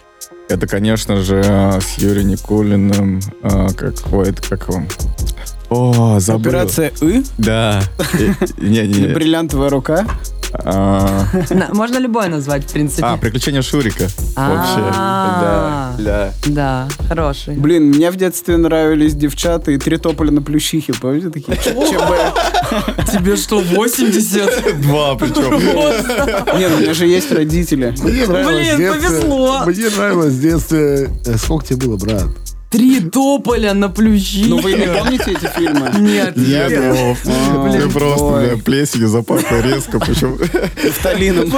Это, 0.49 0.67
конечно 0.67 1.17
же, 1.23 1.43
с 1.43 1.99
Юрием 1.99 2.29
Никулиным. 2.29 3.21
а, 3.43 3.69
как, 3.73 3.95
ой, 4.13 4.31
это 4.31 4.43
как 4.43 4.69
его? 4.69 4.83
О, 5.71 6.19
забыл. 6.21 6.41
Операция 6.51 6.89
«И» 7.03 7.23
Да. 7.37 7.83
Э, 8.15 8.33
Не, 8.59 8.69
не, 8.69 8.79
или 8.85 9.09
не. 9.09 9.15
«Бриллиантовая 9.15 9.69
рука». 9.69 10.07
А, 10.53 11.25
Можно 11.73 11.99
любой 11.99 12.29
назвать, 12.29 12.65
в 12.65 12.73
принципе. 12.73 13.03
А, 13.05 13.17
приключения 13.17 13.63
Шурика. 13.63 14.09
Вообще. 14.37 14.93
А. 14.95 15.95
Да, 15.99 16.03
да. 16.05 16.33
Да, 16.47 16.89
хороший. 17.09 17.55
Блин, 17.57 17.85
мне 17.89 18.11
в 18.11 18.17
детстве 18.17 18.57
нравились 18.57 19.15
девчата 19.15 19.71
и 19.73 19.79
три 19.79 19.97
тополя 19.99 20.31
на 20.31 20.43
плющихе. 20.43 20.93
Помните 20.95 21.31
такие? 21.31 21.57
ЧБ. 21.57 23.11
Тебе 23.13 23.37
что, 23.37 23.61
80? 23.61 24.81
Два 24.83 25.15
причем. 25.19 25.59
Не, 26.59 26.69
ну 26.69 26.77
у 26.77 26.81
меня 26.81 26.95
же 26.95 27.07
есть 27.07 27.31
родители. 27.33 27.95
Мне 28.03 28.27
нравилось 28.27 28.77
Блин, 28.77 28.93
повезло. 28.95 29.63
Мне 29.67 29.89
нравилось 29.97 30.33
в 30.35 30.41
детстве... 30.41 31.11
э, 31.27 31.37
Сколько 31.37 31.67
тебе 31.67 31.87
было, 31.87 31.97
брат? 31.97 32.25
Три 32.71 33.01
тополя 33.01 33.73
на 33.73 33.89
плющи. 33.89 34.45
Ну 34.47 34.59
вы 34.61 34.75
не 34.75 34.87
помните 34.87 35.33
эти 35.33 35.51
фильмы? 35.57 35.91
Нет. 35.99 36.37
Нет, 36.37 36.95
Вов, 36.95 37.19
А, 37.25 37.71
ты 37.73 37.89
просто, 37.89 38.25
бля, 38.25 38.63
плесенью 38.63 39.09
запахло 39.09 39.61
резко, 39.63 39.99
причем... 39.99 40.39
Нафталином. 40.85 41.51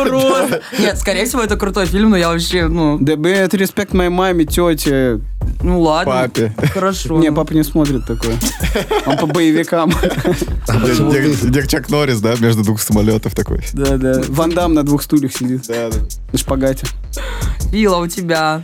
Нет, 0.78 0.98
скорее 0.98 1.24
всего, 1.24 1.42
это 1.42 1.56
крутой 1.56 1.86
фильм, 1.86 2.10
но 2.10 2.16
я 2.16 2.28
вообще, 2.28 2.68
ну, 2.68 2.96
Да 3.00 3.14
это 3.28 3.56
респект 3.56 3.92
моей 3.92 4.10
маме, 4.10 4.44
тете. 4.44 5.20
ну 5.62 5.80
ладно. 5.80 6.12
Папе. 6.12 6.54
Хорошо. 6.72 7.18
Не, 7.18 7.32
папа 7.32 7.54
не 7.54 7.64
смотрит 7.64 8.06
такое. 8.06 8.36
Он 9.06 9.16
по 9.18 9.26
боевикам. 9.26 9.92
почему 10.66 11.10
Где 11.10 11.66
Чак 11.66 11.88
Норрис, 11.88 12.20
да, 12.20 12.36
между 12.38 12.62
двух 12.62 12.80
самолетов 12.80 13.34
такой. 13.34 13.64
Да, 13.72 13.96
да. 13.96 14.22
Ван 14.28 14.50
Дам 14.50 14.74
на 14.74 14.84
двух 14.84 15.02
стульях 15.02 15.32
сидит. 15.32 15.66
Да, 15.66 15.90
да. 15.90 15.98
На 16.32 16.38
шпагате. 16.38 16.86
Фила, 17.72 17.96
у 17.96 18.06
тебя. 18.06 18.62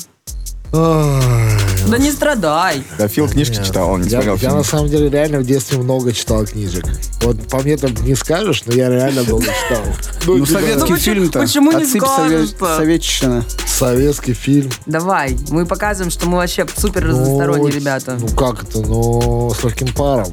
Да 1.86 1.98
не 1.98 2.10
страдай. 2.10 2.82
Да, 2.98 3.08
Фил 3.08 3.28
книжки 3.28 3.56
Нет. 3.56 3.66
читал, 3.66 3.90
он 3.90 4.02
не 4.02 4.08
Я, 4.08 4.18
смотрел 4.22 4.34
я 4.34 4.38
фильм. 4.40 4.56
на 4.56 4.62
самом 4.64 4.88
деле 4.88 5.08
реально 5.10 5.38
в 5.38 5.44
детстве 5.44 5.78
много 5.78 6.12
читал 6.12 6.44
книжек. 6.44 6.84
Вот 7.22 7.48
по 7.48 7.58
мне 7.60 7.76
там 7.76 7.92
не 8.04 8.14
скажешь, 8.14 8.62
но 8.66 8.72
я 8.74 8.88
реально 8.88 9.22
много 9.22 9.44
читал. 9.44 9.82
Ну, 10.26 10.44
советский 10.46 10.74
Ну, 10.74 10.80
почему- 10.80 10.96
фильм-то. 10.98 11.38
почему 11.40 11.72
не 11.72 11.86
скажешь-то? 11.86 12.76
Советчина. 12.76 13.44
Советский 13.66 14.32
фильм. 14.32 14.70
Давай, 14.86 15.36
мы 15.50 15.66
показываем, 15.66 16.10
что 16.10 16.26
мы 16.26 16.38
вообще 16.38 16.66
супер 16.76 17.04
Ну, 17.04 17.10
разносторонние 17.10 17.72
ребята. 17.72 18.16
Ну 18.20 18.28
как 18.28 18.64
это? 18.64 18.80
Ну, 18.80 19.52
с 19.58 19.62
легким 19.64 19.92
паром. 19.94 20.32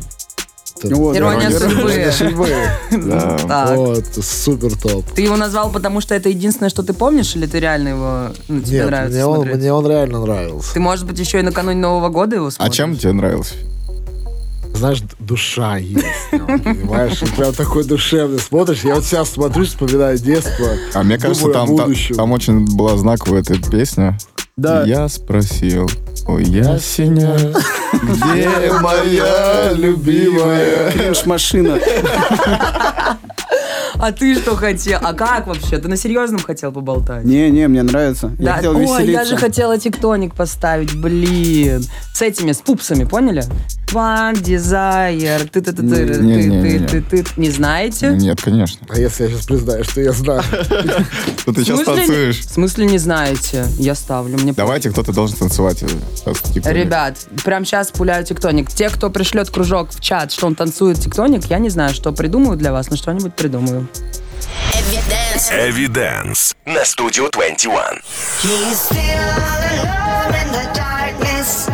Вот, 0.81 1.15
Ирония 1.15 1.49
да. 1.49 2.11
судьбы. 2.11 2.49
Вот, 3.75 4.05
супер 4.23 4.75
топ. 4.77 5.05
Ты 5.15 5.21
его 5.21 5.37
назвал, 5.37 5.71
потому 5.71 6.01
что 6.01 6.15
это 6.15 6.29
единственное, 6.29 6.69
что 6.69 6.83
ты 6.83 6.93
помнишь, 6.93 7.35
или 7.35 7.45
ты 7.45 7.59
реально 7.59 7.89
его, 7.89 8.27
ну, 8.47 8.61
тебе 8.61 8.77
Нет, 8.79 8.87
нравится 8.87 9.15
мне 9.15 9.25
он, 9.25 9.47
мне 9.47 9.73
он 9.73 9.87
реально 9.87 10.21
нравился. 10.21 10.73
Ты, 10.73 10.79
может 10.79 11.05
быть, 11.05 11.19
еще 11.19 11.39
и 11.39 11.41
накануне 11.43 11.79
Нового 11.79 12.09
года 12.09 12.35
его 12.35 12.47
А 12.47 12.51
смотришь? 12.51 12.75
чем 12.75 12.97
тебе 12.97 13.13
нравился? 13.13 13.53
Знаешь, 14.73 15.03
душа 15.19 15.77
есть. 15.77 16.05
Понимаешь, 16.31 17.19
прям 17.37 17.53
такой 17.53 17.83
душевный. 17.83 18.39
Смотришь, 18.39 18.83
я 18.83 18.95
вот 18.95 19.05
сейчас 19.05 19.29
смотрю, 19.29 19.65
вспоминаю 19.65 20.17
детство. 20.17 20.67
А 20.93 21.03
мне 21.03 21.17
кажется, 21.19 21.49
там, 21.49 21.77
там, 21.77 21.93
там 22.15 22.31
очень 22.31 22.65
была 22.65 22.97
знаковая 22.97 23.41
эта 23.41 23.55
песня. 23.69 24.17
Да. 24.55 24.83
Я 24.83 25.07
спросил, 25.09 25.89
о 26.27 26.37
ясеня, 26.37 27.35
где 27.91 28.71
моя 28.81 29.73
любимая? 29.73 30.91
Кринж-машина. 30.91 31.79
А 33.99 34.11
ты 34.11 34.35
что 34.35 34.55
хотел? 34.55 34.99
А 35.01 35.13
как 35.13 35.47
вообще? 35.47 35.77
Ты 35.77 35.87
на 35.87 35.95
серьезном 35.95 36.39
хотел 36.41 36.71
поболтать? 36.71 37.23
Не-не, 37.23 37.67
мне 37.67 37.83
нравится. 37.83 38.31
Я 38.37 38.45
Да, 38.45 38.53
хотел 38.55 38.75
ой, 38.75 38.81
веселиться. 38.83 39.11
я 39.11 39.25
же 39.25 39.37
хотела 39.37 39.77
тиктоник 39.79 40.35
поставить, 40.35 40.93
блин. 40.95 41.83
С 42.13 42.21
этими, 42.21 42.51
с 42.51 42.57
пупсами, 42.61 43.05
поняли? 43.05 43.43
One 43.91 44.33
Desire, 44.33 45.47
ты 45.49 45.61
ты 45.61 45.71
ты 45.71 45.81
ты 45.83 46.05
ты 46.13 46.19
Не-не-не. 46.21 46.87
ты 46.87 47.01
ты 47.01 47.25
Не 47.37 47.49
знаете? 47.49 48.09
Нет, 48.09 48.39
конечно. 48.41 48.79
А 48.89 48.97
если 48.99 49.23
я 49.25 49.29
сейчас 49.29 49.45
признаю, 49.45 49.83
что 49.83 50.01
я 50.01 50.11
знаю? 50.13 50.43
Ты 51.45 51.63
сейчас 51.63 51.79
не- 51.79 51.85
танцуешь? 51.85 52.39
В 52.39 52.49
смысле 52.53 52.85
не 52.85 52.97
знаете? 52.97 53.65
Я 53.77 53.93
ставлю, 53.95 54.37
мне 54.39 54.53
Давайте, 54.53 54.89
кто-то 54.91 55.11
должен 55.11 55.37
танцевать. 55.37 55.83
э. 55.83 55.87
Ребят, 56.71 57.17
прямо 57.43 57.65
сейчас 57.65 57.91
пуляю 57.91 58.23
тиктоник. 58.25 58.69
Те, 58.71 58.89
кто 58.89 59.09
пришлет 59.11 59.49
кружок 59.51 59.89
в 59.91 59.99
чат, 59.99 60.31
что 60.31 60.47
он 60.47 60.55
танцует 60.55 60.99
тиктоник, 60.99 61.45
я 61.45 61.59
не 61.59 61.69
знаю, 61.69 61.93
что 61.93 62.11
придумаю 62.13 62.57
для 62.57 62.71
вас, 62.71 62.89
но 62.89 62.95
что-нибудь 62.95 63.35
придумаю. 63.35 63.87
Эвиденс 65.51 66.55
на 66.65 66.83
студию 66.85 67.29
21. 67.31 67.75
He's 68.43 68.89
still 68.89 68.97
alone 69.77 70.33
in 70.33 70.51
the 70.51 70.65
darkness, 70.73 71.67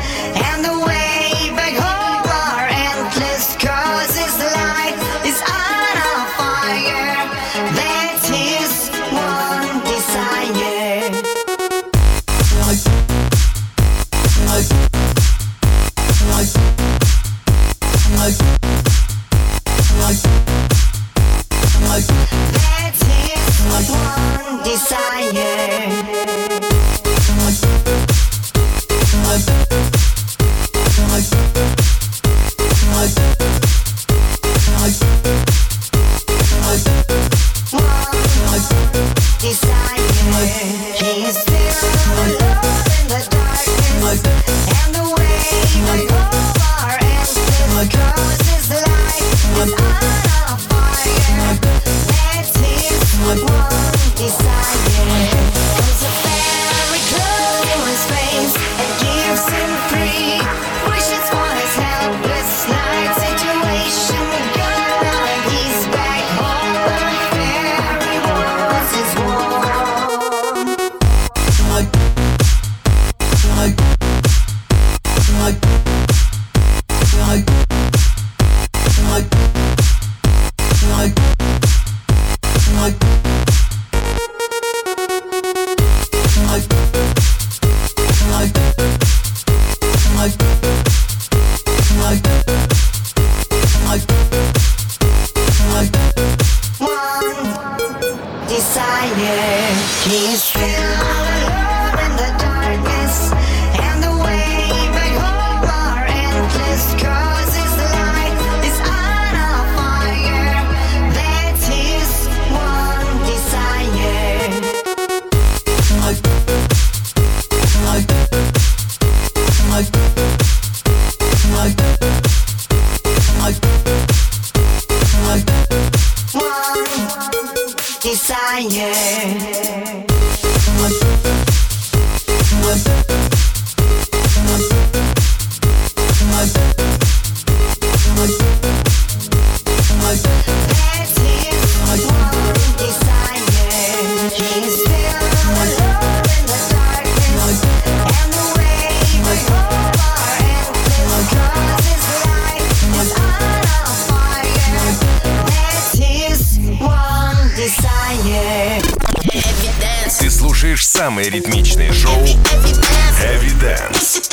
слушаешь 160.59 160.85
самые 160.85 161.29
ритмичные 161.29 161.93
шоу 161.93 162.21
Heavy 162.21 163.49
Dance 163.61 164.29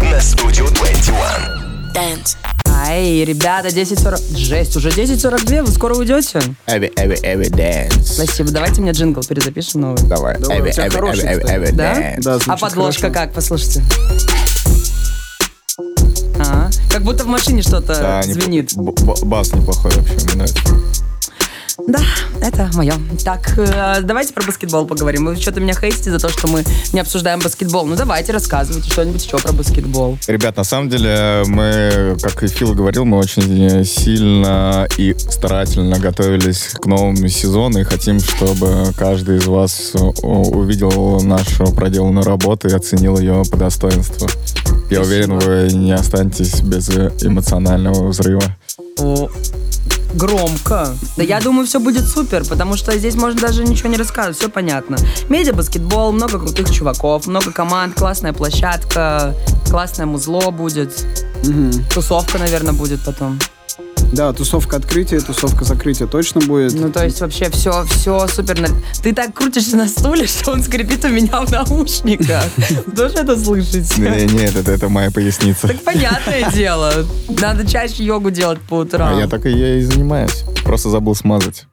на 0.00 0.16
Studio 0.16 0.72
21. 0.74 1.92
Dance. 1.94 2.36
Ай, 2.66 3.22
ребята, 3.22 3.68
10.40... 3.68 4.34
Жесть, 4.38 4.76
уже 4.78 4.88
10.42, 4.88 5.62
вы 5.64 5.70
скоро 5.72 5.94
уйдете? 5.94 6.40
Эви, 6.66 6.90
эви, 6.96 7.18
эви, 7.22 7.50
dance. 7.50 8.02
Спасибо, 8.02 8.50
давайте 8.50 8.80
мне 8.80 8.92
джингл 8.92 9.20
перезапишем 9.22 9.82
новый. 9.82 10.02
Давай. 10.04 10.36
Эви, 10.36 10.70
эви, 10.70 10.70
эви, 10.70 11.12
кстати. 11.12 11.50
эви, 11.52 11.70
Да? 11.72 12.00
dance. 12.00 12.20
Да, 12.22 12.38
А 12.46 12.56
подложка 12.56 13.02
хорошо. 13.02 13.14
как? 13.20 13.34
Послушайте. 13.34 13.82
А, 16.38 16.70
как 16.90 17.02
будто 17.04 17.24
в 17.24 17.26
машине 17.26 17.60
что-то 17.60 17.94
Да, 17.94 18.22
не- 18.24 18.32
звенит. 18.32 18.72
б- 18.74 18.92
б- 18.92 19.24
бас 19.26 19.52
неплохой 19.52 19.90
вообще, 19.92 20.14
мне 20.14 20.34
нравится. 20.36 20.58
Да, 21.86 22.00
это 22.40 22.70
мое. 22.74 22.94
Так, 23.24 23.58
э, 23.58 24.00
давайте 24.02 24.32
про 24.32 24.44
баскетбол 24.44 24.86
поговорим. 24.86 25.26
Вы 25.26 25.36
что-то 25.36 25.60
меня 25.60 25.74
хейтите 25.74 26.10
за 26.10 26.18
то, 26.18 26.28
что 26.28 26.46
мы 26.46 26.64
не 26.92 27.00
обсуждаем 27.00 27.40
баскетбол. 27.40 27.86
Ну 27.86 27.96
давайте, 27.96 28.32
рассказывайте 28.32 28.90
что-нибудь 28.90 29.24
еще 29.24 29.38
про 29.38 29.52
баскетбол. 29.52 30.18
Ребят, 30.26 30.56
на 30.56 30.64
самом 30.64 30.88
деле 30.88 31.42
мы, 31.46 32.16
как 32.22 32.42
и 32.42 32.48
Фил 32.48 32.74
говорил, 32.74 33.04
мы 33.04 33.18
очень 33.18 33.84
сильно 33.84 34.86
и 34.98 35.14
старательно 35.18 35.98
готовились 35.98 36.74
к 36.74 36.86
новому 36.86 37.28
сезону 37.28 37.80
и 37.80 37.84
хотим, 37.84 38.20
чтобы 38.20 38.92
каждый 38.96 39.38
из 39.38 39.46
вас 39.46 39.92
увидел 40.22 41.20
нашу 41.22 41.72
проделанную 41.72 42.24
работу 42.24 42.68
и 42.68 42.72
оценил 42.72 43.18
ее 43.18 43.42
по 43.50 43.56
достоинству. 43.56 44.28
Я 44.90 45.00
уверен, 45.00 45.38
вы 45.38 45.68
не 45.72 45.92
останетесь 45.92 46.60
без 46.60 46.90
эмоционального 46.90 48.08
взрыва. 48.08 48.42
О, 48.98 49.28
громко. 50.14 50.96
Да 51.16 51.22
я 51.22 51.40
думаю, 51.40 51.66
все 51.66 51.80
будет 51.80 52.08
супер, 52.08 52.44
потому 52.46 52.76
что 52.76 52.96
здесь 52.96 53.14
можно 53.14 53.40
даже 53.40 53.64
ничего 53.64 53.88
не 53.88 53.96
рассказывать, 53.96 54.38
все 54.38 54.48
понятно. 54.48 54.96
Медиа, 55.28 55.52
баскетбол, 55.52 56.12
много 56.12 56.38
крутых 56.38 56.70
чуваков, 56.70 57.26
много 57.26 57.52
команд, 57.52 57.94
классная 57.94 58.32
площадка, 58.32 59.34
классное 59.70 60.06
музло 60.06 60.50
будет. 60.50 61.06
Мгм. 61.44 61.72
Тусовка, 61.92 62.38
наверное, 62.38 62.72
будет 62.72 63.00
потом. 63.04 63.38
Да, 64.12 64.32
тусовка 64.34 64.76
открытия, 64.76 65.20
тусовка 65.20 65.64
закрытия 65.64 66.06
точно 66.06 66.42
будет. 66.42 66.74
Ну, 66.74 66.90
то 66.92 67.02
есть 67.02 67.20
вообще 67.20 67.48
все, 67.50 67.84
все 67.84 68.26
супер. 68.28 68.68
Ты 69.02 69.14
так 69.14 69.34
крутишься 69.34 69.76
на 69.76 69.88
стуле, 69.88 70.26
что 70.26 70.52
он 70.52 70.62
скрипит 70.62 71.04
у 71.04 71.08
меня 71.08 71.40
в 71.40 71.50
наушниках. 71.50 72.44
Тоже 72.96 73.14
это 73.14 73.38
слышите? 73.38 74.00
Не, 74.00 74.26
Нет, 74.26 74.54
это, 74.54 74.70
это 74.70 74.88
моя 74.90 75.10
поясница. 75.10 75.68
Так 75.68 75.82
понятное 75.82 76.50
дело. 76.54 76.92
Надо 77.40 77.66
чаще 77.66 78.04
йогу 78.04 78.30
делать 78.30 78.60
по 78.60 78.80
утрам. 78.80 79.16
А 79.16 79.18
я 79.18 79.26
так 79.26 79.46
и 79.46 79.50
я 79.50 79.76
и 79.76 79.80
занимаюсь. 79.82 80.44
Просто 80.62 80.90
забыл 80.90 81.14
смазать. 81.14 81.66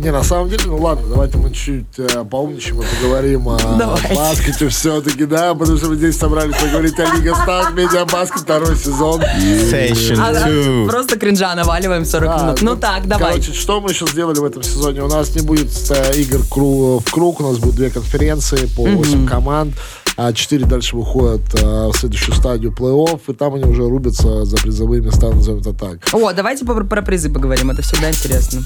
Не, 0.00 0.10
на 0.12 0.22
самом 0.24 0.48
деле, 0.48 0.62
ну 0.66 0.78
ладно, 0.78 1.06
давайте 1.08 1.36
мы 1.36 1.50
чуть 1.52 1.98
э, 1.98 2.24
поумничаем 2.24 2.80
и 2.80 2.84
поговорим 2.96 3.48
о 3.50 3.58
Давайте. 3.78 4.14
баскете 4.14 4.68
все-таки, 4.68 5.26
да, 5.26 5.54
потому 5.54 5.76
что 5.76 5.88
мы 5.88 5.96
здесь 5.96 6.16
собрались 6.16 6.56
поговорить 6.56 6.98
о 6.98 7.14
Лиге 7.14 7.34
Стар, 7.34 7.74
медиабаскет, 7.74 8.40
второй 8.40 8.76
сезон. 8.76 9.20
Session 9.20 10.18
А, 10.18 10.32
да, 10.32 10.46
2. 10.48 10.86
просто 10.90 11.18
кринжа 11.18 11.54
наваливаем 11.54 12.06
40 12.06 12.24
Да, 12.28 12.42
минут. 12.44 12.62
Ну 12.62 12.76
так, 12.76 13.06
давай. 13.06 13.32
Короче, 13.32 13.52
что 13.52 13.80
мы 13.82 13.90
еще 13.90 14.06
сделали 14.06 14.38
в 14.38 14.44
этом 14.44 14.62
сезоне? 14.62 15.02
У 15.02 15.08
нас 15.08 15.34
не 15.36 15.42
будет 15.42 15.68
э, 15.90 16.16
игр 16.16 16.38
в 16.38 17.10
круг, 17.10 17.40
у 17.40 17.48
нас 17.48 17.58
будет 17.58 17.74
две 17.74 17.90
конференции 17.90 18.66
по 18.74 18.86
8 18.86 19.26
команд. 19.28 19.74
А 20.16 20.32
четыре 20.32 20.64
дальше 20.64 20.96
выходят 20.96 21.42
э, 21.62 21.88
в 21.88 21.92
следующую 21.94 22.34
стадию 22.36 22.72
плей-офф, 22.72 23.20
и 23.28 23.32
там 23.34 23.54
они 23.54 23.64
уже 23.64 23.82
рубятся 23.88 24.44
за 24.46 24.56
призовые 24.56 25.02
места, 25.02 25.28
назовем 25.30 25.60
это 25.60 25.72
так. 25.72 25.98
О, 26.12 26.32
давайте 26.32 26.64
про, 26.64 26.84
про 26.84 27.02
призы 27.02 27.30
поговорим, 27.30 27.70
это 27.70 27.82
всегда 27.82 28.08
интересно. 28.10 28.62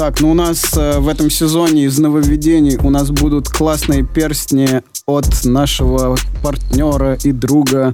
Так, 0.00 0.20
ну 0.20 0.30
у 0.30 0.34
нас 0.34 0.62
э, 0.76 1.00
в 1.00 1.08
этом 1.08 1.30
сезоне 1.30 1.86
из 1.86 1.98
нововведений 1.98 2.78
у 2.80 2.90
нас 2.90 3.10
будут 3.10 3.48
классные 3.48 4.04
перстни 4.04 4.82
от 5.04 5.44
нашего 5.44 6.16
партнера 6.42 7.18
и 7.24 7.32
друга 7.32 7.92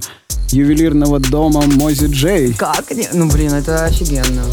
ювелирного 0.51 1.19
дома 1.19 1.63
Мози 1.65 2.05
Джей. 2.05 2.53
Как? 2.53 2.85
Ну, 3.13 3.29
блин, 3.29 3.53
это 3.53 3.85
офигенно. 3.85 4.43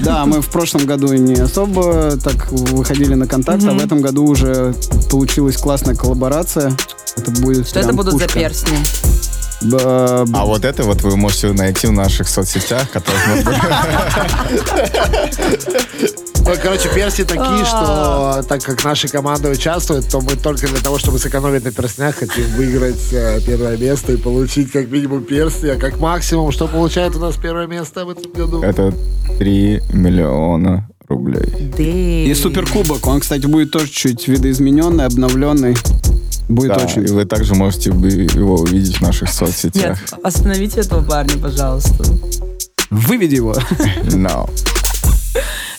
Да, 0.00 0.24
мы 0.24 0.40
в 0.40 0.48
прошлом 0.48 0.86
году 0.86 1.12
не 1.12 1.34
особо 1.34 2.16
так 2.16 2.50
выходили 2.52 3.14
на 3.14 3.26
контакт, 3.26 3.64
а 3.64 3.72
в 3.72 3.84
этом 3.84 4.00
году 4.00 4.24
уже 4.24 4.74
получилась 5.10 5.56
классная 5.56 5.96
коллаборация. 5.96 6.72
Это 7.16 7.30
будет 7.42 7.68
Что 7.68 7.80
это 7.80 7.92
будут 7.92 8.18
за 8.18 8.28
перстни? 8.28 8.78
А 9.64 10.44
вот 10.44 10.64
это 10.64 10.82
вот 10.82 11.02
вы 11.02 11.16
можете 11.16 11.52
найти 11.52 11.86
в 11.86 11.92
наших 11.92 12.28
соцсетях, 12.28 12.90
которые 12.90 13.20
может 13.28 13.44
быть, 13.44 13.54
Ну, 16.44 16.50
короче, 16.60 16.88
персни 16.92 17.22
такие, 17.22 17.64
что 17.64 18.42
так 18.48 18.62
как 18.64 18.84
наша 18.84 19.06
команда 19.06 19.48
участвует, 19.48 20.08
то 20.08 20.20
мы 20.20 20.34
только 20.34 20.66
для 20.66 20.80
того, 20.80 20.98
чтобы 20.98 21.18
сэкономить 21.18 21.64
на 21.64 21.70
перстнях, 21.70 22.16
хотим 22.16 22.44
выиграть 22.56 23.12
э, 23.12 23.40
первое 23.46 23.76
место 23.76 24.12
и 24.12 24.16
получить 24.16 24.72
как 24.72 24.90
минимум 24.90 25.22
перстни, 25.22 25.68
а 25.68 25.76
как 25.76 26.00
максимум, 26.00 26.50
что 26.50 26.66
получает 26.66 27.14
у 27.14 27.20
нас 27.20 27.36
первое 27.36 27.68
место 27.68 28.04
в 28.04 28.10
этом 28.10 28.32
году? 28.32 28.60
Это 28.60 28.92
3 29.38 29.82
миллиона 29.92 30.88
рублей. 31.08 31.72
И 31.78 32.34
суперкубок, 32.34 33.06
он, 33.06 33.20
кстати, 33.20 33.46
будет 33.46 33.70
тоже 33.70 33.88
чуть 33.88 34.26
видоизмененный, 34.26 35.06
обновленный. 35.06 35.76
Будет 36.48 36.76
Да, 36.76 36.84
очень... 36.84 37.04
и 37.04 37.10
вы 37.12 37.24
также 37.24 37.54
можете 37.54 37.92
бы 37.92 38.08
его 38.08 38.56
увидеть 38.56 38.96
в 38.98 39.00
наших 39.00 39.28
Нет, 39.28 39.34
соцсетях. 39.34 39.98
остановите 40.22 40.80
этого 40.80 41.02
парня, 41.02 41.36
пожалуйста. 41.38 42.04
Выведи 42.90 43.36
его. 43.36 43.54
No. 44.04 44.48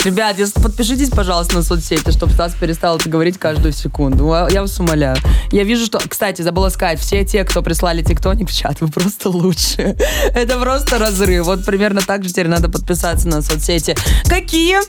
Ребят, 0.04 0.38
если- 0.38 0.60
подпишитесь, 0.60 1.10
пожалуйста, 1.10 1.56
на 1.56 1.63
соцсети, 1.63 2.12
чтобы 2.12 2.34
Стас 2.34 2.54
перестал 2.60 2.97
это 2.97 3.08
говорить 3.10 3.38
каждую 3.38 3.71
секунду. 3.71 4.26
Я 4.52 4.62
вас 4.62 4.78
умоляю. 4.80 5.15
Я 5.52 5.63
вижу, 5.63 5.86
что... 5.86 5.99
Кстати, 5.99 6.41
забыла 6.41 6.67
сказать, 6.69 6.99
все 6.99 7.23
те, 7.23 7.43
кто 7.45 7.62
прислали 7.62 8.02
тиктоник 8.04 8.49
в 8.49 8.54
чат, 8.54 8.82
вы 8.82 8.89
просто 8.89 9.30
лучшие. 9.30 9.95
Это 10.36 10.60
просто 10.60 10.97
разрыв. 10.97 11.45
Вот 11.45 11.65
примерно 11.65 12.02
так 12.02 12.23
же 12.23 12.30
теперь 12.32 12.47
надо 12.49 12.67
подписаться 12.69 13.28
на 13.30 13.41
соцсети. 13.41 13.95
Какие? 14.26 14.80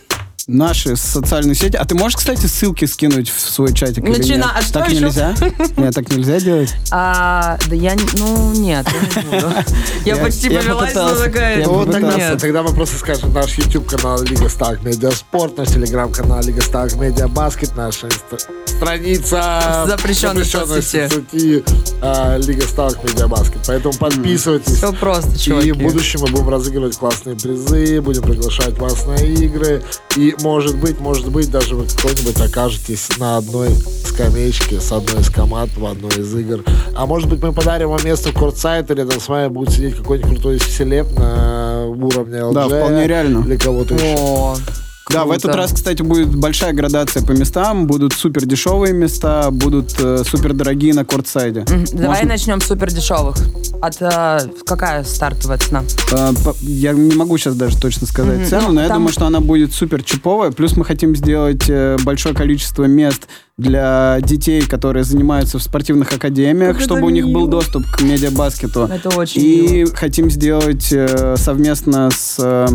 Наши 0.47 0.94
социальные 0.97 1.55
сети. 1.55 1.77
А 1.77 1.85
ты 1.87 1.94
можешь, 1.94 2.16
кстати, 2.16 2.44
ссылки 2.47 2.85
скинуть 2.85 3.31
в 3.31 3.40
свой 3.40 3.73
чатик 3.73 4.05
или 4.05 4.18
Начина- 4.18 4.37
нет? 4.37 4.47
а 4.55 4.62
что 4.62 4.73
так 4.81 4.90
еще? 4.92 5.01
нельзя? 5.05 5.35
Нет, 5.79 5.94
так 5.94 6.09
нельзя 6.11 6.38
делать? 6.40 6.75
А, 6.90 7.59
да 7.66 7.75
я... 7.75 7.94
не- 7.94 8.05
Ну, 8.18 8.53
нет, 8.53 8.87
я 9.14 9.23
не 9.23 9.31
буду. 9.31 9.53
Я 10.05 10.16
Я- 10.16 10.23
почти 10.23 10.51
повелась, 10.51 10.94
но 10.94 11.14
такая... 11.16 11.64
Ну, 11.64 11.73
вот 11.73 11.90
тогда, 11.92 12.62
мы 12.62 12.75
просто 12.75 12.97
скажем 12.99 13.33
наш 13.33 13.57
YouTube 13.57 13.87
канал 13.87 14.20
Лига 14.23 14.49
Ставок 14.51 14.83
Медиа 14.83 15.11
Спорт, 15.12 15.57
наш 15.57 15.68
телеграм-канал 15.68 16.42
Лига 16.42 16.61
Ставок 16.61 16.95
Медиа 16.97 17.27
Баскет, 17.29 17.75
наша 17.75 18.09
инста- 18.09 18.38
страница 18.85 19.85
Запрещенной 19.87 20.44
соцсети. 20.44 21.09
соцсети 21.09 21.64
а, 22.03 22.37
Лига 22.37 22.62
Ставок 22.62 23.03
Медиа 23.03 23.29
Баскет. 23.29 23.61
Поэтому 23.66 23.94
подписывайтесь. 23.94 24.77
Все 24.77 24.92
просто, 24.92 25.38
чуваки. 25.38 25.68
И 25.68 25.73
в 25.73 25.79
будущем 25.79 26.20
мы 26.20 26.29
будем 26.29 26.49
разыгрывать 26.51 26.97
классные 26.97 27.37
призы, 27.37 28.01
будем 28.03 28.23
приглашать 28.23 28.79
вас 28.79 29.07
на 29.07 29.14
игры. 29.14 29.83
И, 30.16 30.35
может 30.42 30.77
быть, 30.77 31.01
может 31.01 31.29
быть, 31.29 31.51
даже 31.51 31.75
вы 31.75 31.87
какой-нибудь 31.87 32.38
окажетесь 32.40 33.09
на 33.18 33.38
одной 33.38 33.70
скамеечке 34.07 34.81
с 34.81 34.92
одной 34.92 35.23
из 35.23 35.31
команд 35.31 35.70
в 35.77 35.87
одной 35.87 36.12
из 36.12 36.35
игр. 36.35 36.62
А 36.94 37.07
может 37.07 37.29
быть, 37.29 37.42
мы 37.42 37.53
подарим 37.53 37.88
вам 37.88 38.05
место 38.05 38.31
в 38.31 38.35
кортсайт, 38.35 38.90
или 38.90 39.05
там 39.05 39.18
с 39.18 39.29
вами 39.29 39.49
будет 39.49 39.70
сидеть 39.70 39.97
какой-нибудь 39.97 40.31
крутой 40.35 40.61
селеп 40.61 41.11
на 41.18 41.87
уровне 41.87 42.38
LG. 42.38 42.53
Да, 42.55 42.66
вполне 42.66 43.07
реально. 43.07 43.44
Или 43.47 43.57
кого-то 43.57 43.94
еще. 43.94 44.84
О, 45.07 45.12
Да, 45.12 45.21
в 45.25 45.29
круто. 45.29 45.49
этот 45.49 45.55
раз, 45.57 45.73
кстати, 45.73 46.01
будет 46.03 46.35
большая 46.35 46.73
градация 46.73 47.23
по 47.23 47.33
местам. 47.33 47.87
Будут 47.87 48.14
супер 48.14 48.47
дешевые 48.47 48.95
места, 48.95 49.51
будут 49.51 49.95
э, 50.01 50.23
супер 50.27 50.55
дорогие 50.55 50.95
на 50.95 51.05
кортсайде. 51.05 51.64
Давай 51.93 52.09
Можно- 52.21 52.29
начнем 52.29 52.61
с 52.61 52.67
супер 52.67 52.90
дешевых. 52.90 53.37
От 53.83 53.97
э, 54.01 54.40
какая 54.64 55.05
стартовая 55.05 55.59
цена? 55.59 55.83
Э, 56.11 56.33
по- 56.43 56.57
Я 56.62 56.93
не 56.93 57.14
могу 57.14 57.37
сейчас 57.37 57.55
даже 57.55 57.79
точно 57.79 58.07
сказать 58.07 58.38
Мгм. 58.40 58.49
цену, 58.49 58.69
Ну, 58.69 58.73
но 58.75 58.81
я 58.83 58.88
там- 58.88 58.99
думаю, 58.99 59.12
что 59.12 59.27
она 59.27 59.40
будет 59.40 59.75
супер 59.75 60.03
чиповая. 60.03 60.53
Плюс 60.53 60.75
мы 60.77 60.87
хотим 60.87 61.14
сделать 61.14 61.64
э, 61.69 61.99
большое 62.03 62.35
количество 62.35 62.85
мест 62.85 63.29
для 63.57 64.19
детей, 64.21 64.62
которые 64.62 65.05
занимаются 65.05 65.59
в 65.59 65.62
спортивных 65.62 66.12
академиях, 66.12 66.77
Как 66.77 66.85
чтобы 66.85 67.03
у 67.07 67.11
них 67.11 67.25
был 67.27 67.43
мило. 67.43 67.51
доступ 67.53 67.87
к 67.87 68.03
медиабаскету. 68.03 68.85
Это 68.93 69.11
очень 69.11 69.40
И 69.40 69.69
мило. 69.85 69.95
хотим 69.95 70.29
сделать 70.31 70.88
э, 70.93 71.37
совместно 71.38 72.11
с 72.11 72.37
э, 72.38 72.67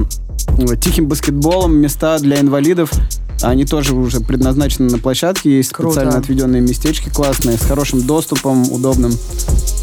Тихим 0.81 1.07
баскетболом 1.07 1.75
места 1.75 2.17
для 2.19 2.39
инвалидов. 2.39 2.91
Они 3.41 3.65
тоже 3.65 3.93
уже 3.93 4.19
предназначены 4.21 4.89
на 4.89 4.99
площадке. 4.99 5.57
Есть 5.57 5.71
Круто. 5.71 5.95
специально 5.95 6.17
отведенные 6.17 6.61
местечки 6.61 7.09
классные, 7.09 7.57
с 7.57 7.61
хорошим 7.61 8.01
доступом, 8.01 8.69
удобным. 8.71 9.13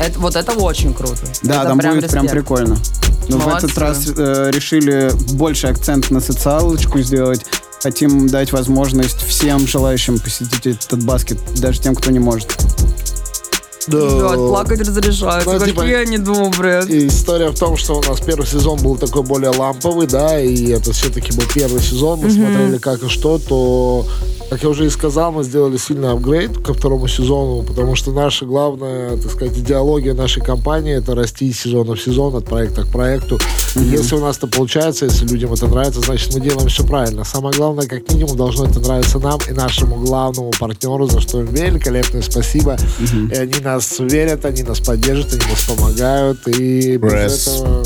Это, 0.00 0.18
вот 0.18 0.34
это 0.36 0.52
очень 0.52 0.92
круто. 0.94 1.18
Да, 1.42 1.60
Это 1.60 1.68
там 1.68 1.78
будет 1.78 2.10
прям 2.10 2.24
респект. 2.24 2.30
прикольно. 2.32 2.76
Но 3.28 3.38
в 3.38 3.46
Молодцы. 3.46 3.66
этот 3.66 3.78
раз 3.78 4.12
э, 4.16 4.50
решили 4.52 5.10
больше 5.34 5.66
акцент 5.68 6.10
на 6.10 6.20
социалочку 6.20 7.00
сделать. 7.00 7.44
Хотим 7.82 8.28
дать 8.28 8.52
возможность 8.52 9.20
всем 9.22 9.66
желающим 9.66 10.18
посетить 10.18 10.66
этот 10.66 11.04
баскет, 11.04 11.38
даже 11.60 11.80
тем, 11.80 11.94
кто 11.94 12.10
не 12.10 12.18
может. 12.18 12.56
Ребят, 13.88 14.34
плакать 14.34 14.80
разрешается. 14.80 15.48
Ну, 15.48 15.58
Какие 15.58 15.74
типа, 15.74 15.82
они 15.82 16.18
добрые. 16.18 16.84
И 16.88 17.06
история 17.06 17.50
в 17.50 17.58
том, 17.58 17.76
что 17.76 17.98
у 17.98 18.02
нас 18.02 18.20
первый 18.20 18.46
сезон 18.46 18.80
был 18.80 18.96
такой 18.96 19.22
более 19.22 19.50
ламповый, 19.50 20.06
да, 20.08 20.40
и 20.40 20.70
это 20.70 20.92
все-таки 20.92 21.32
был 21.32 21.44
первый 21.54 21.80
сезон, 21.80 22.20
мы 22.20 22.30
смотрели 22.30 22.78
как 22.78 23.02
и 23.04 23.08
что, 23.08 23.38
то 23.38 24.06
Как 24.48 24.62
я 24.62 24.68
уже 24.68 24.86
и 24.86 24.90
сказал, 24.90 25.32
мы 25.32 25.42
сделали 25.42 25.76
сильный 25.76 26.10
апгрейд 26.12 26.58
ко 26.58 26.72
второму 26.72 27.08
сезону, 27.08 27.64
потому 27.64 27.96
что 27.96 28.12
наша 28.12 28.46
главная, 28.46 29.16
так 29.16 29.32
сказать, 29.32 29.58
идеология 29.58 30.14
нашей 30.14 30.40
компании— 30.42 30.94
это 30.96 31.16
расти 31.16 31.48
из 31.48 31.58
сезона 31.60 31.94
в 31.94 32.00
сезон, 32.00 32.34
от 32.36 32.44
проекта 32.44 32.82
к 32.82 32.88
проекту. 32.88 33.40
И 33.74 33.80
если 33.80 34.14
у 34.14 34.20
нас 34.20 34.38
это 34.38 34.46
получается, 34.46 35.06
если 35.06 35.26
людям 35.26 35.52
это 35.52 35.66
нравится, 35.66 36.00
значит, 36.00 36.32
мы 36.32 36.40
делаем 36.40 36.68
все 36.68 36.86
правильно. 36.86 37.24
Самое 37.24 37.56
главное, 37.56 37.88
как 37.88 38.08
минимум, 38.12 38.36
должно 38.36 38.66
это 38.66 38.78
нравиться 38.78 39.18
нам 39.18 39.40
и 39.48 39.52
нашему 39.52 39.96
главному 39.96 40.52
партнеру, 40.58 41.06
за 41.06 41.20
что 41.20 41.40
им 41.40 41.46
великолепное 41.46 42.22
спасибо. 42.22 42.76
И 43.32 43.34
они 43.34 43.60
нас 43.60 43.96
верят, 43.98 44.44
они 44.44 44.62
нас 44.62 44.78
поддержат, 44.78 45.32
они 45.34 45.42
нас 45.50 45.64
помогают. 45.64 46.46
И 46.46 46.96
без 46.96 47.48
этого... 47.48 47.84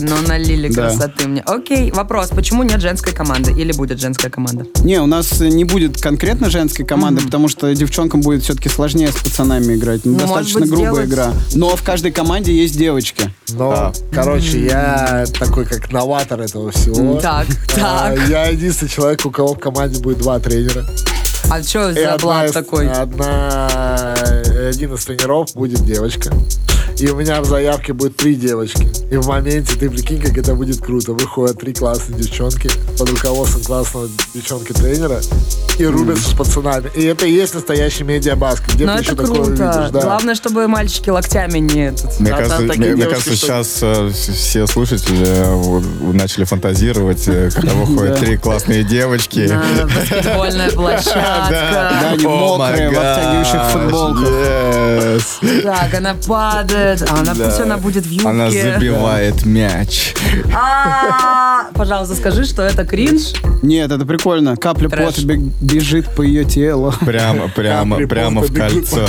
Ну, 0.00 0.16
налили 0.28 0.68
Да. 0.68 0.90
красоты 0.90 1.26
мне. 1.26 1.40
Окей, 1.46 1.90
вопрос. 1.90 2.28
Почему 2.28 2.64
нет 2.64 2.80
женской 2.82 3.14
команды? 3.14 3.52
Или 3.52 3.72
будет 3.72 3.98
женская 3.98 4.28
команда? 4.28 4.66
Не, 4.84 5.00
у 5.00 5.06
нас 5.06 5.40
не 5.40 5.64
будет 5.64 6.01
конкретно 6.02 6.50
женской 6.50 6.84
команды, 6.84 7.22
потому 7.22 7.48
что 7.48 7.72
девчонкам 7.74 8.20
будет 8.20 8.42
все-таки 8.42 8.68
сложнее 8.68 9.10
с 9.12 9.16
пацанами 9.16 9.74
играть. 9.74 10.00
Ну, 10.04 10.12
Ну, 10.12 10.18
достаточно 10.18 10.60
быть, 10.60 10.70
грубая 10.70 11.06
сделать- 11.06 11.08
игра. 11.08 11.32
Но 11.54 11.76
в 11.76 11.82
каждой 11.82 12.10
команде 12.10 12.52
есть 12.54 12.76
девочки. 12.76 13.32
Но, 13.50 13.92
короче, 14.12 14.64
я 14.66 15.24
такой 15.38 15.64
как 15.64 15.90
новатор 15.92 16.40
этого 16.40 16.72
всего. 16.72 17.20
Так, 17.20 17.46
А, 17.80 18.10
так. 18.16 18.28
Я 18.28 18.46
единственный 18.48 18.88
человек, 18.88 19.24
у 19.24 19.30
кого 19.30 19.54
в 19.54 19.58
команде 19.58 20.00
будет 20.00 20.18
два 20.18 20.38
тренера. 20.40 20.84
А 21.50 21.62
что 21.62 21.92
за 21.92 22.16
блат 22.20 22.52
такой? 22.52 22.88
Одна, 22.90 23.66
один 24.68 24.94
из 24.94 25.04
тренеров 25.04 25.50
будет 25.54 25.84
девочка. 25.84 26.32
И 26.98 27.08
у 27.08 27.16
меня 27.16 27.40
в 27.40 27.46
заявке 27.46 27.92
будет 27.92 28.16
три 28.16 28.34
девочки. 28.34 28.86
И 29.10 29.16
в 29.16 29.26
моменте, 29.26 29.74
ты 29.76 29.90
прикинь, 29.90 30.20
как 30.20 30.36
это 30.38 30.54
будет 30.54 30.80
круто. 30.80 31.12
Выходят 31.12 31.58
три 31.58 31.72
классные 31.74 32.20
девчонки 32.20 32.70
под 32.98 33.10
руководством 33.10 33.62
классного 33.64 34.08
девчонки-тренера 34.34 35.20
и 35.78 35.86
рубятся 35.86 36.30
с 36.30 36.34
пацанами. 36.34 36.90
И 36.94 37.04
это 37.04 37.26
и 37.26 37.32
есть 37.32 37.54
настоящий 37.54 38.04
медиабаскет. 38.04 38.74
Где 38.74 38.86
Ну, 38.86 38.92
ты 38.92 38.98
это 39.00 39.02
еще 39.02 39.14
такое 39.16 39.34
круто. 39.44 39.50
увидишь? 39.50 39.90
Да. 39.90 40.00
Главное, 40.00 40.34
чтобы 40.34 40.68
мальчики 40.68 41.10
локтями 41.10 41.58
не... 41.58 41.92
Мне 42.20 42.30
А 42.32 42.36
там 42.36 42.48
кажется, 42.48 42.56
такие 42.68 42.78
мне, 42.78 42.88
мне 42.94 42.96
девушки, 43.04 43.10
кажется, 43.10 43.36
что- 43.36 43.46
сейчас 43.46 43.82
э, 43.82 43.92
вс- 44.08 44.32
все 44.32 44.66
слушатели 44.66 45.26
э, 45.26 45.52
вот, 45.54 45.84
начали 46.14 46.44
фантазировать, 46.44 47.26
э, 47.26 47.50
когда 47.54 47.72
выходят 47.74 48.18
три 48.20 48.36
классные 48.36 48.84
девочки. 48.84 49.40
На 49.48 49.86
баскетбольная 49.86 50.70
площадка. 50.72 51.48
Да, 51.50 52.10
они 52.12 52.26
мокрые, 52.26 52.90
в 52.90 52.98
обтягивающих 52.98 53.54
gosh, 53.54 53.72
футболках. 53.72 54.28
yes. 54.28 55.62
Так, 55.62 55.94
она 56.82 56.82
падает. 56.82 57.10
А 57.10 57.20
она, 57.20 57.34
Да. 57.34 57.44
пусть 57.44 57.60
она 57.60 57.76
будет 57.78 58.06
в 58.06 58.10
юбке. 58.10 58.28
Она 58.28 58.50
забивает 58.50 59.44
мяч. 59.44 60.14
А, 60.54 61.66
Пожалуйста, 61.74 62.14
скажи, 62.16 62.44
что 62.44 62.62
это 62.62 62.84
кринж. 62.84 63.32
Нет, 63.62 63.90
это 63.90 64.04
прикольно. 64.04 64.56
Капля 64.56 64.88
пота 64.88 65.20
бежит 65.60 66.08
по 66.14 66.22
ее 66.22 66.44
телу. 66.44 66.92
Прямо, 67.00 67.48
прямо, 67.48 68.06
прямо 68.06 68.42
в 68.42 68.52
кольцо. 68.52 69.06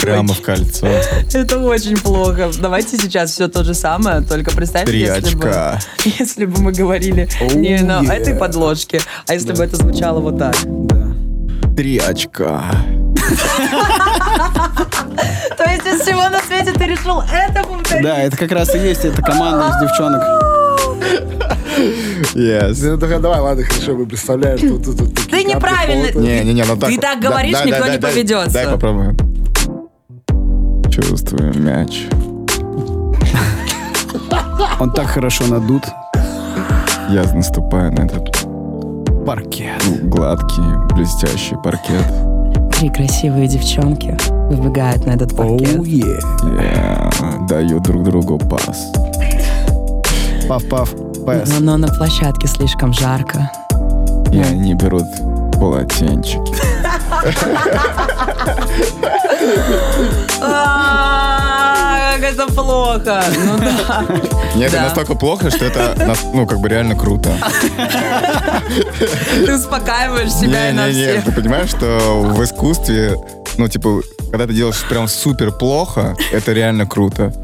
Прямо 0.00 0.34
в 0.34 0.40
кольцо. 0.40 0.86
Это 1.32 1.58
очень 1.58 1.96
плохо. 1.96 2.50
Давайте 2.60 2.96
сейчас 2.96 3.32
все 3.32 3.48
то 3.48 3.64
же 3.64 3.74
самое, 3.74 4.20
только 4.22 4.50
представьте, 4.52 4.92
Три 4.92 5.00
если 5.00 5.34
бы, 5.36 5.48
очка. 5.48 5.78
если 6.04 6.46
бы 6.46 6.60
мы 6.60 6.72
говорили 6.72 7.28
не 7.54 7.80
на 7.82 8.02
этой 8.14 8.34
подложке, 8.34 9.00
а 9.26 9.34
если 9.34 9.52
бы 9.52 9.62
это 9.64 9.76
звучало 9.76 10.20
вот 10.20 10.38
так. 10.38 10.56
Три 11.76 11.98
очка. 11.98 12.62
Из 15.92 16.00
всего 16.00 16.28
на 16.28 16.40
свете 16.40 16.72
ты 16.72 16.84
решил 16.86 17.20
это 17.20 17.66
повторить? 17.66 18.02
Да, 18.04 18.18
это 18.22 18.36
как 18.36 18.52
раз 18.52 18.74
и 18.74 18.78
есть 18.78 19.04
эта 19.04 19.20
команда 19.22 19.68
из 19.68 19.80
девчонок. 19.88 20.22
Yes. 22.34 22.78
Ну, 22.82 22.96
давай, 22.96 23.18
давай, 23.18 23.40
ладно, 23.40 23.64
хорошо, 23.64 23.94
вы 23.94 24.06
представляете, 24.06 24.68
что 24.68 24.94
тут 24.94 25.14
такие 25.14 25.28
Ты 25.28 25.44
неправильно-. 25.44 26.18
Не, 26.18 26.44
не, 26.44 26.54
не, 26.54 26.62
ну 26.64 26.76
так. 26.76 26.90
Ты 26.90 26.98
так 26.98 27.18
говоришь, 27.18 27.58
да, 27.58 27.64
никто 27.64 27.84
да, 27.84 27.92
не 27.92 27.98
поведется. 27.98 28.52
Дай 28.52 28.66
попробуем. 28.66 29.16
Чувствую 30.90 31.58
мяч. 31.58 32.06
Он 34.78 34.92
так 34.92 35.08
хорошо 35.08 35.46
надут. 35.46 35.84
Я 37.10 37.24
наступаю 37.34 37.92
на 37.92 38.02
этот 38.02 38.46
Паркет. 39.26 39.82
гладкий, 40.04 40.94
блестящий 40.94 41.56
паркет. 41.62 42.06
Три 42.78 42.90
красивые 42.90 43.48
девчонки 43.48 44.16
выбегают 44.56 45.06
на 45.06 45.12
этот 45.12 45.36
паркет. 45.36 45.84
Я 45.86 47.10
даю 47.48 47.80
друг 47.80 48.02
другу 48.04 48.38
пас. 48.38 48.92
Пав-пав. 50.48 50.90
Пэс. 51.24 51.60
Но 51.60 51.76
на 51.76 51.88
площадке 51.88 52.48
слишком 52.48 52.92
жарко. 52.92 53.50
И 54.32 54.40
они 54.40 54.74
берут 54.74 55.04
полотенчики. 55.52 56.40
Как 60.92 62.22
это 62.22 62.46
плохо. 62.48 63.22
Ну 63.44 63.58
да. 63.58 64.04
Нет, 64.54 64.72
это 64.72 64.82
настолько 64.82 65.14
плохо, 65.14 65.50
что 65.50 65.64
это, 65.64 65.94
нас- 66.06 66.24
ну, 66.32 66.46
как 66.46 66.60
бы 66.60 66.68
реально 66.68 66.94
круто. 66.94 67.30
Ты 69.46 69.54
успокаиваешь 69.56 70.32
себя 70.32 70.70
и 70.70 70.72
на 70.72 70.88
Не-не-не, 70.88 71.12
всех. 71.20 71.24
ты 71.24 71.32
понимаешь, 71.32 71.70
что 71.70 71.86
в 72.22 72.42
искусстве, 72.44 73.16
ну, 73.56 73.68
типа, 73.68 74.00
когда 74.32 74.46
ты 74.46 74.54
делаешь 74.54 74.82
прям 74.88 75.08
супер 75.08 75.52
плохо, 75.52 76.16
это 76.32 76.54
реально 76.54 76.86
круто. 76.86 77.34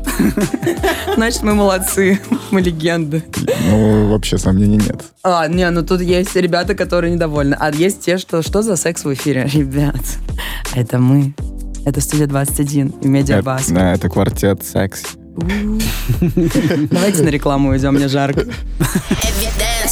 Значит, 1.16 1.42
мы 1.42 1.54
молодцы. 1.54 2.18
Мы 2.50 2.62
легенды. 2.62 3.22
Ну, 3.68 4.08
вообще 4.08 4.38
сомнений 4.38 4.78
нет. 4.78 5.04
А, 5.22 5.46
не, 5.48 5.68
ну 5.68 5.84
тут 5.84 6.00
есть 6.00 6.34
ребята, 6.34 6.74
которые 6.74 7.12
недовольны. 7.12 7.54
А 7.60 7.70
есть 7.70 8.00
те, 8.00 8.16
что 8.16 8.40
что 8.40 8.62
за 8.62 8.76
секс 8.76 9.04
в 9.04 9.12
эфире? 9.12 9.46
Ребят, 9.52 10.00
это 10.74 10.98
мы. 10.98 11.34
Это 11.84 12.00
студия 12.00 12.26
21 12.26 12.94
и 13.02 13.06
Медиабас. 13.06 13.68
Да, 13.68 13.92
это 13.92 14.08
квартет 14.08 14.64
секс. 14.64 15.02
Давайте 15.36 17.22
на 17.22 17.28
рекламу 17.28 17.68
уйдем, 17.68 17.94
мне 17.94 18.08
жарко. 18.08 18.46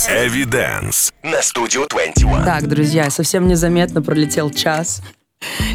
Эвиденс 0.08 1.12
на 1.22 1.42
студию 1.42 1.86
21. 1.90 2.44
Так, 2.44 2.66
друзья, 2.66 3.10
совсем 3.10 3.46
незаметно 3.48 4.00
пролетел 4.00 4.48
час. 4.48 5.02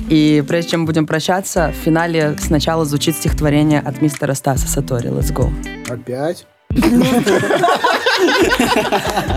И 0.10 0.44
прежде 0.48 0.72
чем 0.72 0.86
будем 0.86 1.06
прощаться, 1.08 1.72
в 1.72 1.84
финале 1.84 2.36
сначала 2.40 2.86
звучит 2.86 3.16
стихотворение 3.16 3.80
от 3.80 4.02
мистера 4.02 4.34
Стаса 4.34 4.68
Сатори. 4.68 5.10
Let's 5.10 5.34
go. 5.34 5.50
Опять? 5.90 6.46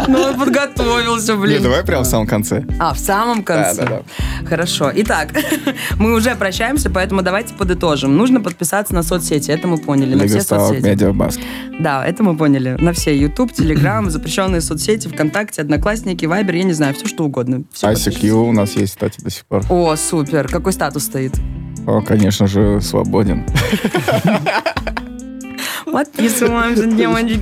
Ну, 0.08 0.20
он 0.20 0.38
подготовился, 0.38 1.32
Не, 1.34 1.38
блин. 1.40 1.62
давай 1.62 1.84
прямо 1.84 2.02
в 2.04 2.06
самом 2.06 2.26
конце. 2.26 2.64
А, 2.78 2.92
в 2.94 2.98
самом 2.98 3.42
конце? 3.42 3.86
Да, 3.86 4.02
Хорошо. 4.48 4.90
Итак, 4.94 5.30
мы 5.98 6.14
уже 6.14 6.34
прощаемся, 6.34 6.90
поэтому 6.90 7.22
давайте 7.22 7.54
подытожим. 7.54 8.16
Нужно 8.16 8.40
подписаться 8.40 8.94
на 8.94 9.02
соцсети, 9.02 9.50
это 9.50 9.66
мы 9.68 9.78
поняли, 9.78 10.14
на 10.14 10.26
все 10.26 10.40
соцсети. 10.42 10.84
медиабаск. 10.84 11.40
Да, 11.80 12.04
это 12.06 12.22
мы 12.22 12.36
поняли. 12.36 12.76
На 12.78 12.92
все. 12.92 13.16
YouTube, 13.16 13.52
Telegram, 13.52 14.08
запрещенные 14.10 14.60
соцсети, 14.60 15.08
ВКонтакте, 15.08 15.62
Одноклассники, 15.62 16.26
Вайбер, 16.26 16.54
я 16.56 16.64
не 16.64 16.72
знаю, 16.72 16.94
все 16.94 17.06
что 17.06 17.24
угодно. 17.24 17.64
Всё 17.72 17.90
ICQ 17.90 18.30
у 18.30 18.52
нас 18.52 18.72
есть, 18.76 18.94
кстати, 18.94 19.20
до 19.20 19.30
сих 19.30 19.44
пор. 19.46 19.62
О, 19.70 19.96
супер. 19.96 20.48
Какой 20.48 20.72
статус 20.72 21.04
стоит? 21.04 21.34
О, 21.86 22.00
конечно 22.00 22.46
же, 22.46 22.80
свободен. 22.80 23.44
Подписываемся, 25.94 26.86
девочки. 26.86 27.36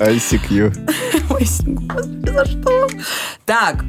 ICQ. 0.00 0.78
Ой, 1.28 1.46
господи, 1.66 2.30
за 2.30 2.44
что? 2.44 2.88
Так, 3.44 3.84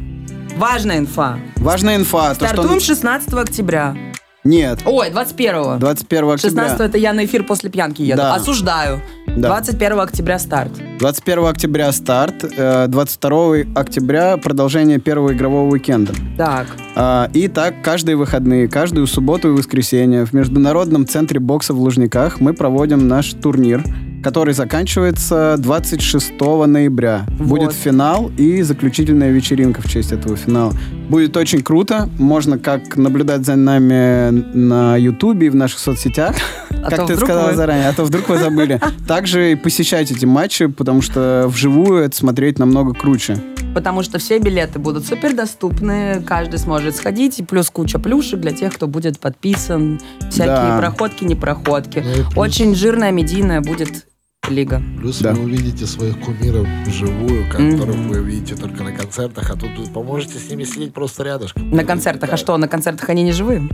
важная 0.56 0.98
инфа. 0.98 1.38
Важная 1.58 1.98
инфа. 1.98 2.30
То, 2.30 2.48
что... 2.48 2.48
Стартуем 2.48 2.80
16 2.80 3.34
октября. 3.34 3.96
Нет, 4.44 4.80
Ой, 4.86 5.12
21 5.12 5.78
21 5.78 6.30
октября. 6.32 6.38
16 6.38 6.80
это 6.80 6.98
я 6.98 7.14
на 7.14 7.26
эфир 7.26 7.44
после 7.44 7.70
пьянки 7.70 8.02
еду. 8.02 8.18
Да. 8.18 8.34
Осуждаю. 8.34 9.02
Да. 9.28 9.50
21 9.50 10.00
октября 10.00 10.40
старт. 10.40 10.72
21 10.98 11.46
октября 11.46 11.92
старт, 11.92 12.44
э, 12.44 12.88
22 12.88 13.66
октября 13.76 14.38
продолжение 14.38 15.00
первого 15.00 15.34
игрового 15.34 15.70
уикенда. 15.70 16.14
Так. 16.38 16.68
А, 16.96 17.30
И 17.34 17.50
так 17.50 17.84
каждые 17.84 18.16
выходные, 18.16 18.68
каждую 18.68 19.06
субботу 19.06 19.50
и 19.50 19.52
воскресенье 19.52 20.26
в 20.26 20.34
Международном 20.34 21.06
центре 21.06 21.40
бокса 21.40 21.74
в 21.74 21.80
Лужниках 21.80 22.40
мы 22.40 22.54
проводим 22.54 23.08
наш 23.08 23.34
турнир, 23.34 23.84
который 24.24 24.54
заканчивается 24.54 25.56
26 25.60 26.40
ноября. 26.66 27.26
Вот. 27.40 27.48
Будет 27.48 27.74
финал 27.74 28.32
и 28.38 28.62
заключительная 28.62 29.32
вечеринка 29.32 29.82
в 29.82 29.90
честь 29.90 30.12
этого 30.12 30.36
финала. 30.36 30.74
Будет 31.10 31.36
очень 31.38 31.62
круто. 31.62 32.10
Можно 32.18 32.58
как 32.58 32.98
наблюдать 32.98 33.46
за 33.46 33.56
нами 33.56 34.30
на 34.56 34.98
Ютубе 34.98 35.48
и 35.48 35.50
в 35.50 35.56
наших 35.56 35.80
соцсетях. 35.80 36.36
А 36.70 36.90
как 36.90 37.08
ты 37.08 37.16
сказала 37.16 37.50
вы- 37.50 37.56
заранее, 37.56 37.90
а 37.90 37.94
то 37.94 38.04
вдруг 38.04 38.30
вы 38.30 38.38
забыли. 38.38 38.80
Также 39.08 39.52
и 39.52 39.56
посещайте 39.56 40.14
эти 40.14 40.26
матчи, 40.26 40.68
потому 40.68 41.02
что 41.02 41.46
вживую 41.48 42.04
это 42.04 42.16
смотреть 42.16 42.60
намного 42.60 42.94
круче. 42.94 43.38
Потому 43.78 44.02
что 44.02 44.18
все 44.18 44.40
билеты 44.40 44.80
будут 44.80 45.06
супер 45.06 45.36
доступны, 45.36 46.24
каждый 46.26 46.58
сможет 46.58 46.96
сходить, 46.96 47.38
и 47.38 47.44
плюс 47.44 47.70
куча 47.70 48.00
плюшек 48.00 48.40
для 48.40 48.52
тех, 48.52 48.74
кто 48.74 48.88
будет 48.88 49.20
подписан, 49.20 50.02
всякие 50.32 50.48
Да. 50.48 50.78
проходки, 50.80 51.24
не 51.26 51.36
проходки. 51.36 52.00
Ну 52.04 52.24
плюс- 52.24 52.38
Очень 52.38 52.74
жирная, 52.74 53.12
медийная 53.12 53.62
будет 53.62 54.08
лига. 54.50 54.82
Плюс 54.98 55.20
Да. 55.20 55.34
вы 55.36 55.44
увидите 55.44 55.86
своих 55.86 56.20
кумиров 56.22 56.66
вживую, 56.88 57.48
которых 57.52 57.98
вы 57.98 58.24
видите 58.24 58.56
только 58.56 58.84
на 58.84 58.94
концертах, 58.94 59.52
а 59.52 59.54
тут 59.54 59.70
вы 59.78 59.86
поможете 59.94 60.40
с 60.40 60.50
ними 60.50 60.64
сидеть 60.64 60.92
просто 60.92 61.22
рядышком. 61.24 61.70
На 61.70 61.84
концертах. 61.84 62.34
А 62.34 62.38
что, 62.38 62.58
на 62.58 62.68
концертах 62.68 63.08
они 63.10 63.22
не 63.22 63.32
живые? 63.32 63.70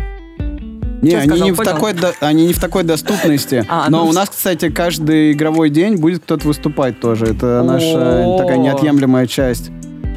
Не, 1.02 1.16
они, 1.16 1.28
сказал, 1.30 1.46
не 1.46 1.52
в 1.52 1.58
такой, 1.58 1.94
до- 1.94 2.14
они 2.22 2.46
не 2.48 2.54
в 2.54 2.60
такой 2.60 2.84
доступности. 2.84 3.66
А, 3.70 3.90
Но 3.90 4.04
ну, 4.04 4.10
у 4.10 4.14
нас, 4.14 4.30
кстати, 4.30 4.70
каждый 4.70 5.32
игровой 5.34 5.70
день 5.70 5.96
будет 5.96 6.24
кто-то 6.24 6.48
выступать 6.48 7.00
тоже. 7.00 7.26
Это 7.26 7.62
наша 7.64 8.26
О. 8.26 8.38
такая 8.38 8.58
неотъемлемая 8.58 9.28
часть. 9.28 9.70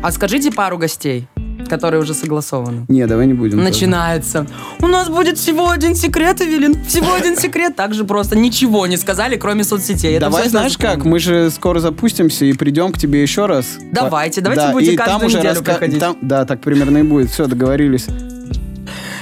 А 0.02 0.12
скажите 0.12 0.52
пару 0.52 0.78
гостей, 0.78 1.26
которые 1.68 2.00
уже 2.00 2.14
согласованы. 2.14 2.84
Не, 2.88 3.06
давай 3.06 3.26
не 3.26 3.34
будем. 3.34 3.58
Начинается. 3.62 4.46
У 4.80 4.86
нас 4.86 5.08
будет 5.08 5.36
всего 5.38 5.70
один 5.70 5.94
секрет, 5.96 6.40
Эвелин. 6.40 6.84
Всего 6.84 7.12
один 7.14 7.36
секрет. 7.36 7.74
Так 7.74 7.92
же 7.94 8.04
просто 8.04 8.36
ничего 8.36 8.86
не 8.86 8.96
сказали, 8.96 9.36
кроме 9.36 9.64
соцсетей. 9.64 10.12
Это 10.12 10.26
Давай, 10.26 10.42
всё 10.42 10.50
знаешь 10.50 10.78
как, 10.78 11.04
мы 11.04 11.18
же 11.18 11.50
скоро 11.50 11.80
запустимся 11.80 12.44
и 12.44 12.52
придем 12.52 12.92
к 12.92 12.98
тебе 12.98 13.20
еще 13.22 13.46
раз. 13.46 13.78
Давайте, 13.90 14.40
давайте 14.40 14.66
Да, 14.66 14.72
будете 14.72 14.92
и 14.92 14.96
каждую 14.96 15.18
там 15.18 15.26
уже 15.26 15.38
неделю 15.38 15.54
раска- 15.60 15.64
приходить. 15.64 15.98
там- 16.00 16.16
да, 16.22 16.44
так 16.44 16.60
примерно 16.60 16.98
и 16.98 17.02
будет. 17.02 17.30
Все, 17.30 17.46
договорились. 17.46 18.06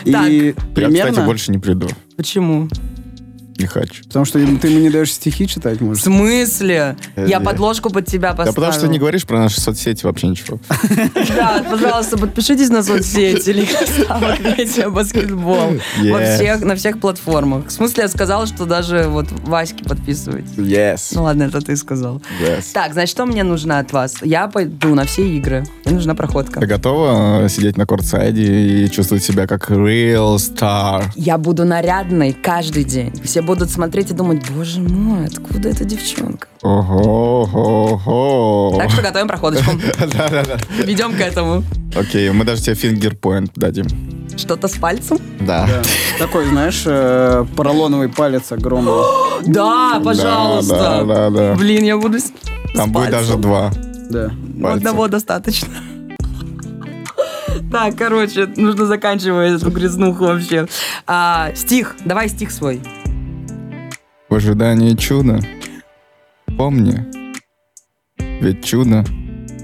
Так. 0.04 0.28
И 0.28 0.48
Я, 0.48 0.54
примерно... 0.74 1.10
кстати, 1.12 1.24
больше 1.26 1.50
не 1.50 1.58
приду. 1.58 1.88
Почему? 2.16 2.68
Не 3.58 3.66
хочу. 3.66 4.02
Потому 4.04 4.24
что 4.24 4.38
ты 4.38 4.68
мне 4.68 4.82
не 4.82 4.90
даешь 4.90 5.12
стихи 5.12 5.46
читать, 5.46 5.78
В 5.78 5.84
может? 5.84 6.02
смысле? 6.04 6.96
Э, 7.16 7.26
Я 7.28 7.40
подложку 7.40 7.90
под 7.90 8.06
тебя 8.06 8.30
Да 8.30 8.36
поставила. 8.44 8.54
потому 8.54 8.72
что 8.72 8.88
не 8.88 8.98
говоришь 8.98 9.24
про 9.26 9.38
наши 9.38 9.60
соцсети 9.60 10.04
вообще 10.04 10.28
ничего. 10.28 10.58
Да, 11.36 11.64
пожалуйста, 11.70 12.18
подпишитесь 12.18 12.68
на 12.70 12.82
соцсети 12.82 13.50
Лига 13.50 13.78
Ставок 13.86 14.40
Медиа 14.40 14.90
Баскетбол. 14.90 15.54
Во 15.54 16.02
Yes. 16.02 16.34
всех, 16.36 16.60
на 16.62 16.74
всех 16.76 17.00
платформах. 17.00 17.66
В 17.68 17.70
смысле, 17.70 18.02
я 18.04 18.08
сказала, 18.08 18.46
что 18.46 18.64
даже 18.66 19.04
вот 19.08 19.26
Ваське 19.46 19.84
подписывайтесь. 19.84 20.50
Yes. 20.56 21.00
Ну 21.12 21.22
ладно, 21.24 21.44
это 21.44 21.60
ты 21.60 21.76
сказал. 21.76 22.20
yes. 22.42 22.64
Так, 22.72 22.92
значит, 22.92 23.10
что 23.10 23.26
мне 23.26 23.42
нужно 23.44 23.78
от 23.78 23.92
вас? 23.92 24.16
Я 24.22 24.48
пойду 24.48 24.94
на 24.94 25.04
все 25.04 25.26
игры. 25.36 25.64
Мне 25.84 25.94
нужна 25.94 26.14
проходка. 26.14 26.60
Ты 26.60 26.66
готова 26.66 27.44
э, 27.44 27.48
сидеть 27.48 27.76
на 27.76 27.86
кортсайде 27.86 28.84
и 28.84 28.90
чувствовать 28.90 29.22
себя 29.24 29.46
как 29.46 29.70
real 29.70 30.36
star? 30.36 31.04
Я 31.16 31.38
буду 31.38 31.64
нарядной 31.64 32.32
каждый 32.32 32.84
день. 32.84 33.12
Все 33.24 33.42
будут 33.44 33.70
смотреть 33.70 34.10
и 34.10 34.14
думать, 34.14 34.42
боже 34.50 34.80
мой, 34.80 35.26
откуда 35.26 35.68
эта 35.68 35.84
девчонка? 35.84 36.48
Ого, 36.62 37.48
ого, 37.52 38.76
Так 38.78 38.90
что 38.90 39.02
готовим 39.02 39.28
проходочку. 39.28 39.70
Да-да-да. 39.98 40.56
Ведем 40.82 41.14
к 41.14 41.20
этому. 41.20 41.62
Окей, 41.96 42.30
мы 42.30 42.44
даже 42.44 42.62
тебе 42.62 42.74
фингер-поинт 42.74 43.52
дадим. 43.54 43.86
Что-то 44.36 44.66
с 44.66 44.72
пальцем? 44.72 45.18
Да. 45.40 45.68
Такой, 46.18 46.46
знаешь, 46.46 46.82
э, 46.86 47.44
поролоновый 47.56 48.08
палец 48.08 48.50
огромный. 48.52 48.92
Да, 49.46 50.00
пожалуйста. 50.02 51.04
Да, 51.04 51.04
да, 51.04 51.30
да. 51.30 51.54
Блин, 51.54 51.84
я 51.84 51.98
буду 51.98 52.18
Там 52.74 52.92
будет 52.92 53.10
даже 53.10 53.36
два. 53.36 53.70
Да. 54.10 54.30
Ну. 54.54 54.68
Одного 54.68 55.08
достаточно. 55.08 55.74
Так, 57.70 57.96
короче, 57.96 58.46
нужно 58.56 58.86
заканчивать 58.86 59.60
эту 59.60 59.70
грязнуху 59.70 60.24
вообще. 60.24 60.66
А, 61.06 61.50
стих, 61.54 61.96
давай 62.04 62.28
стих 62.28 62.50
свой. 62.52 62.80
В 64.34 64.36
ожидании 64.36 64.96
чуда. 64.96 65.38
Помни, 66.58 67.04
ведь 68.18 68.64
чудо 68.64 69.04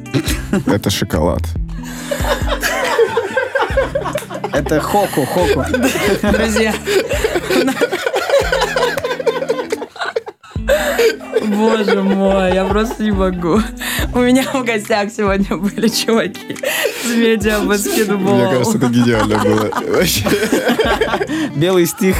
—это 0.66 0.90
шоколад. 0.90 1.42
Это 4.52 4.78
Хоку, 4.78 5.24
Хоку. 5.24 5.64
Друзья. 6.22 6.72
Боже 11.46 12.02
мой, 12.04 12.54
я 12.54 12.64
просто 12.64 13.02
не 13.02 13.10
могу. 13.10 13.60
У 14.14 14.18
меня 14.20 14.44
в 14.52 14.64
гостях 14.64 15.10
сегодня 15.10 15.56
были 15.56 15.88
чуваки 15.88 16.56
с 17.02 17.08
медиа 17.08 17.58
баскетбол. 17.62 18.36
Мне 18.36 18.50
кажется, 18.52 18.78
это 18.78 18.86
гениально 18.86 19.36
было. 19.38 19.68
Белый 21.56 21.86
стих. 21.86 22.16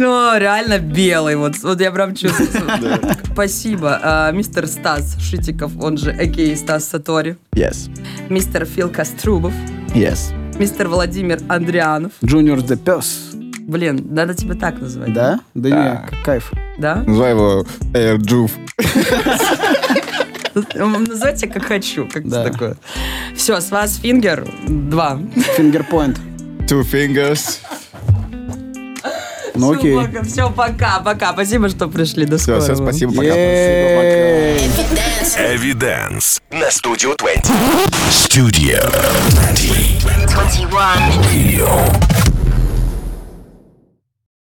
Ну, 0.00 0.38
реально 0.38 0.78
белый, 0.78 1.36
вот, 1.36 1.58
вот 1.62 1.78
я 1.78 1.90
прям 1.90 2.14
чувствую. 2.14 2.50
Спасибо. 3.34 4.00
А, 4.02 4.32
мистер 4.32 4.66
Стас 4.66 5.18
Шитиков, 5.20 5.72
он 5.78 5.98
же 5.98 6.10
aka 6.18 6.56
Стас 6.56 6.88
Сатори. 6.88 7.36
Yes. 7.52 7.90
Мистер 8.30 8.64
Фил 8.64 8.88
Кострубов. 8.88 9.52
Yes. 9.94 10.32
Мистер 10.58 10.88
Владимир 10.88 11.38
Андрианов. 11.48 12.12
Junior 12.24 12.60
the 12.60 12.76
best. 12.76 13.32
Блин, 13.60 14.06
надо 14.10 14.32
тебя 14.32 14.54
так 14.54 14.80
называть. 14.80 15.12
Да? 15.12 15.40
Да 15.52 15.68
Да. 15.68 16.08
не, 16.10 16.24
кайф. 16.24 16.50
Да? 16.78 17.02
Называй 17.06 17.32
его 17.32 17.66
Air 17.92 18.16
Juve. 18.16 18.52
Называйте 20.74 21.46
как 21.46 21.64
хочу, 21.66 22.08
как 22.10 22.26
Да. 22.26 22.44
такое. 22.48 22.76
Все, 23.36 23.60
с 23.60 23.70
вас 23.70 23.96
фингер 23.96 24.48
два. 24.66 25.20
Фингерпоинт. 25.58 26.18
Two 26.66 26.82
fingers. 26.90 27.58
Ну 29.60 29.72
окей. 29.72 29.98
Все, 30.24 30.50
пока, 30.50 31.00
пока. 31.00 31.32
Спасибо, 31.32 31.68
что 31.68 31.88
пришли. 31.88 32.24
До 32.26 32.36
Все, 32.38 32.60
скорого. 32.60 32.64
все, 32.64 32.76
спасибо, 32.76 33.12
пока. 33.14 33.28
Evidence 35.38 36.40
на 36.50 36.70
студию 36.70 37.14
20. 37.18 37.44
Studio 38.10 38.90
20. 39.30 40.28
21. 40.28 42.29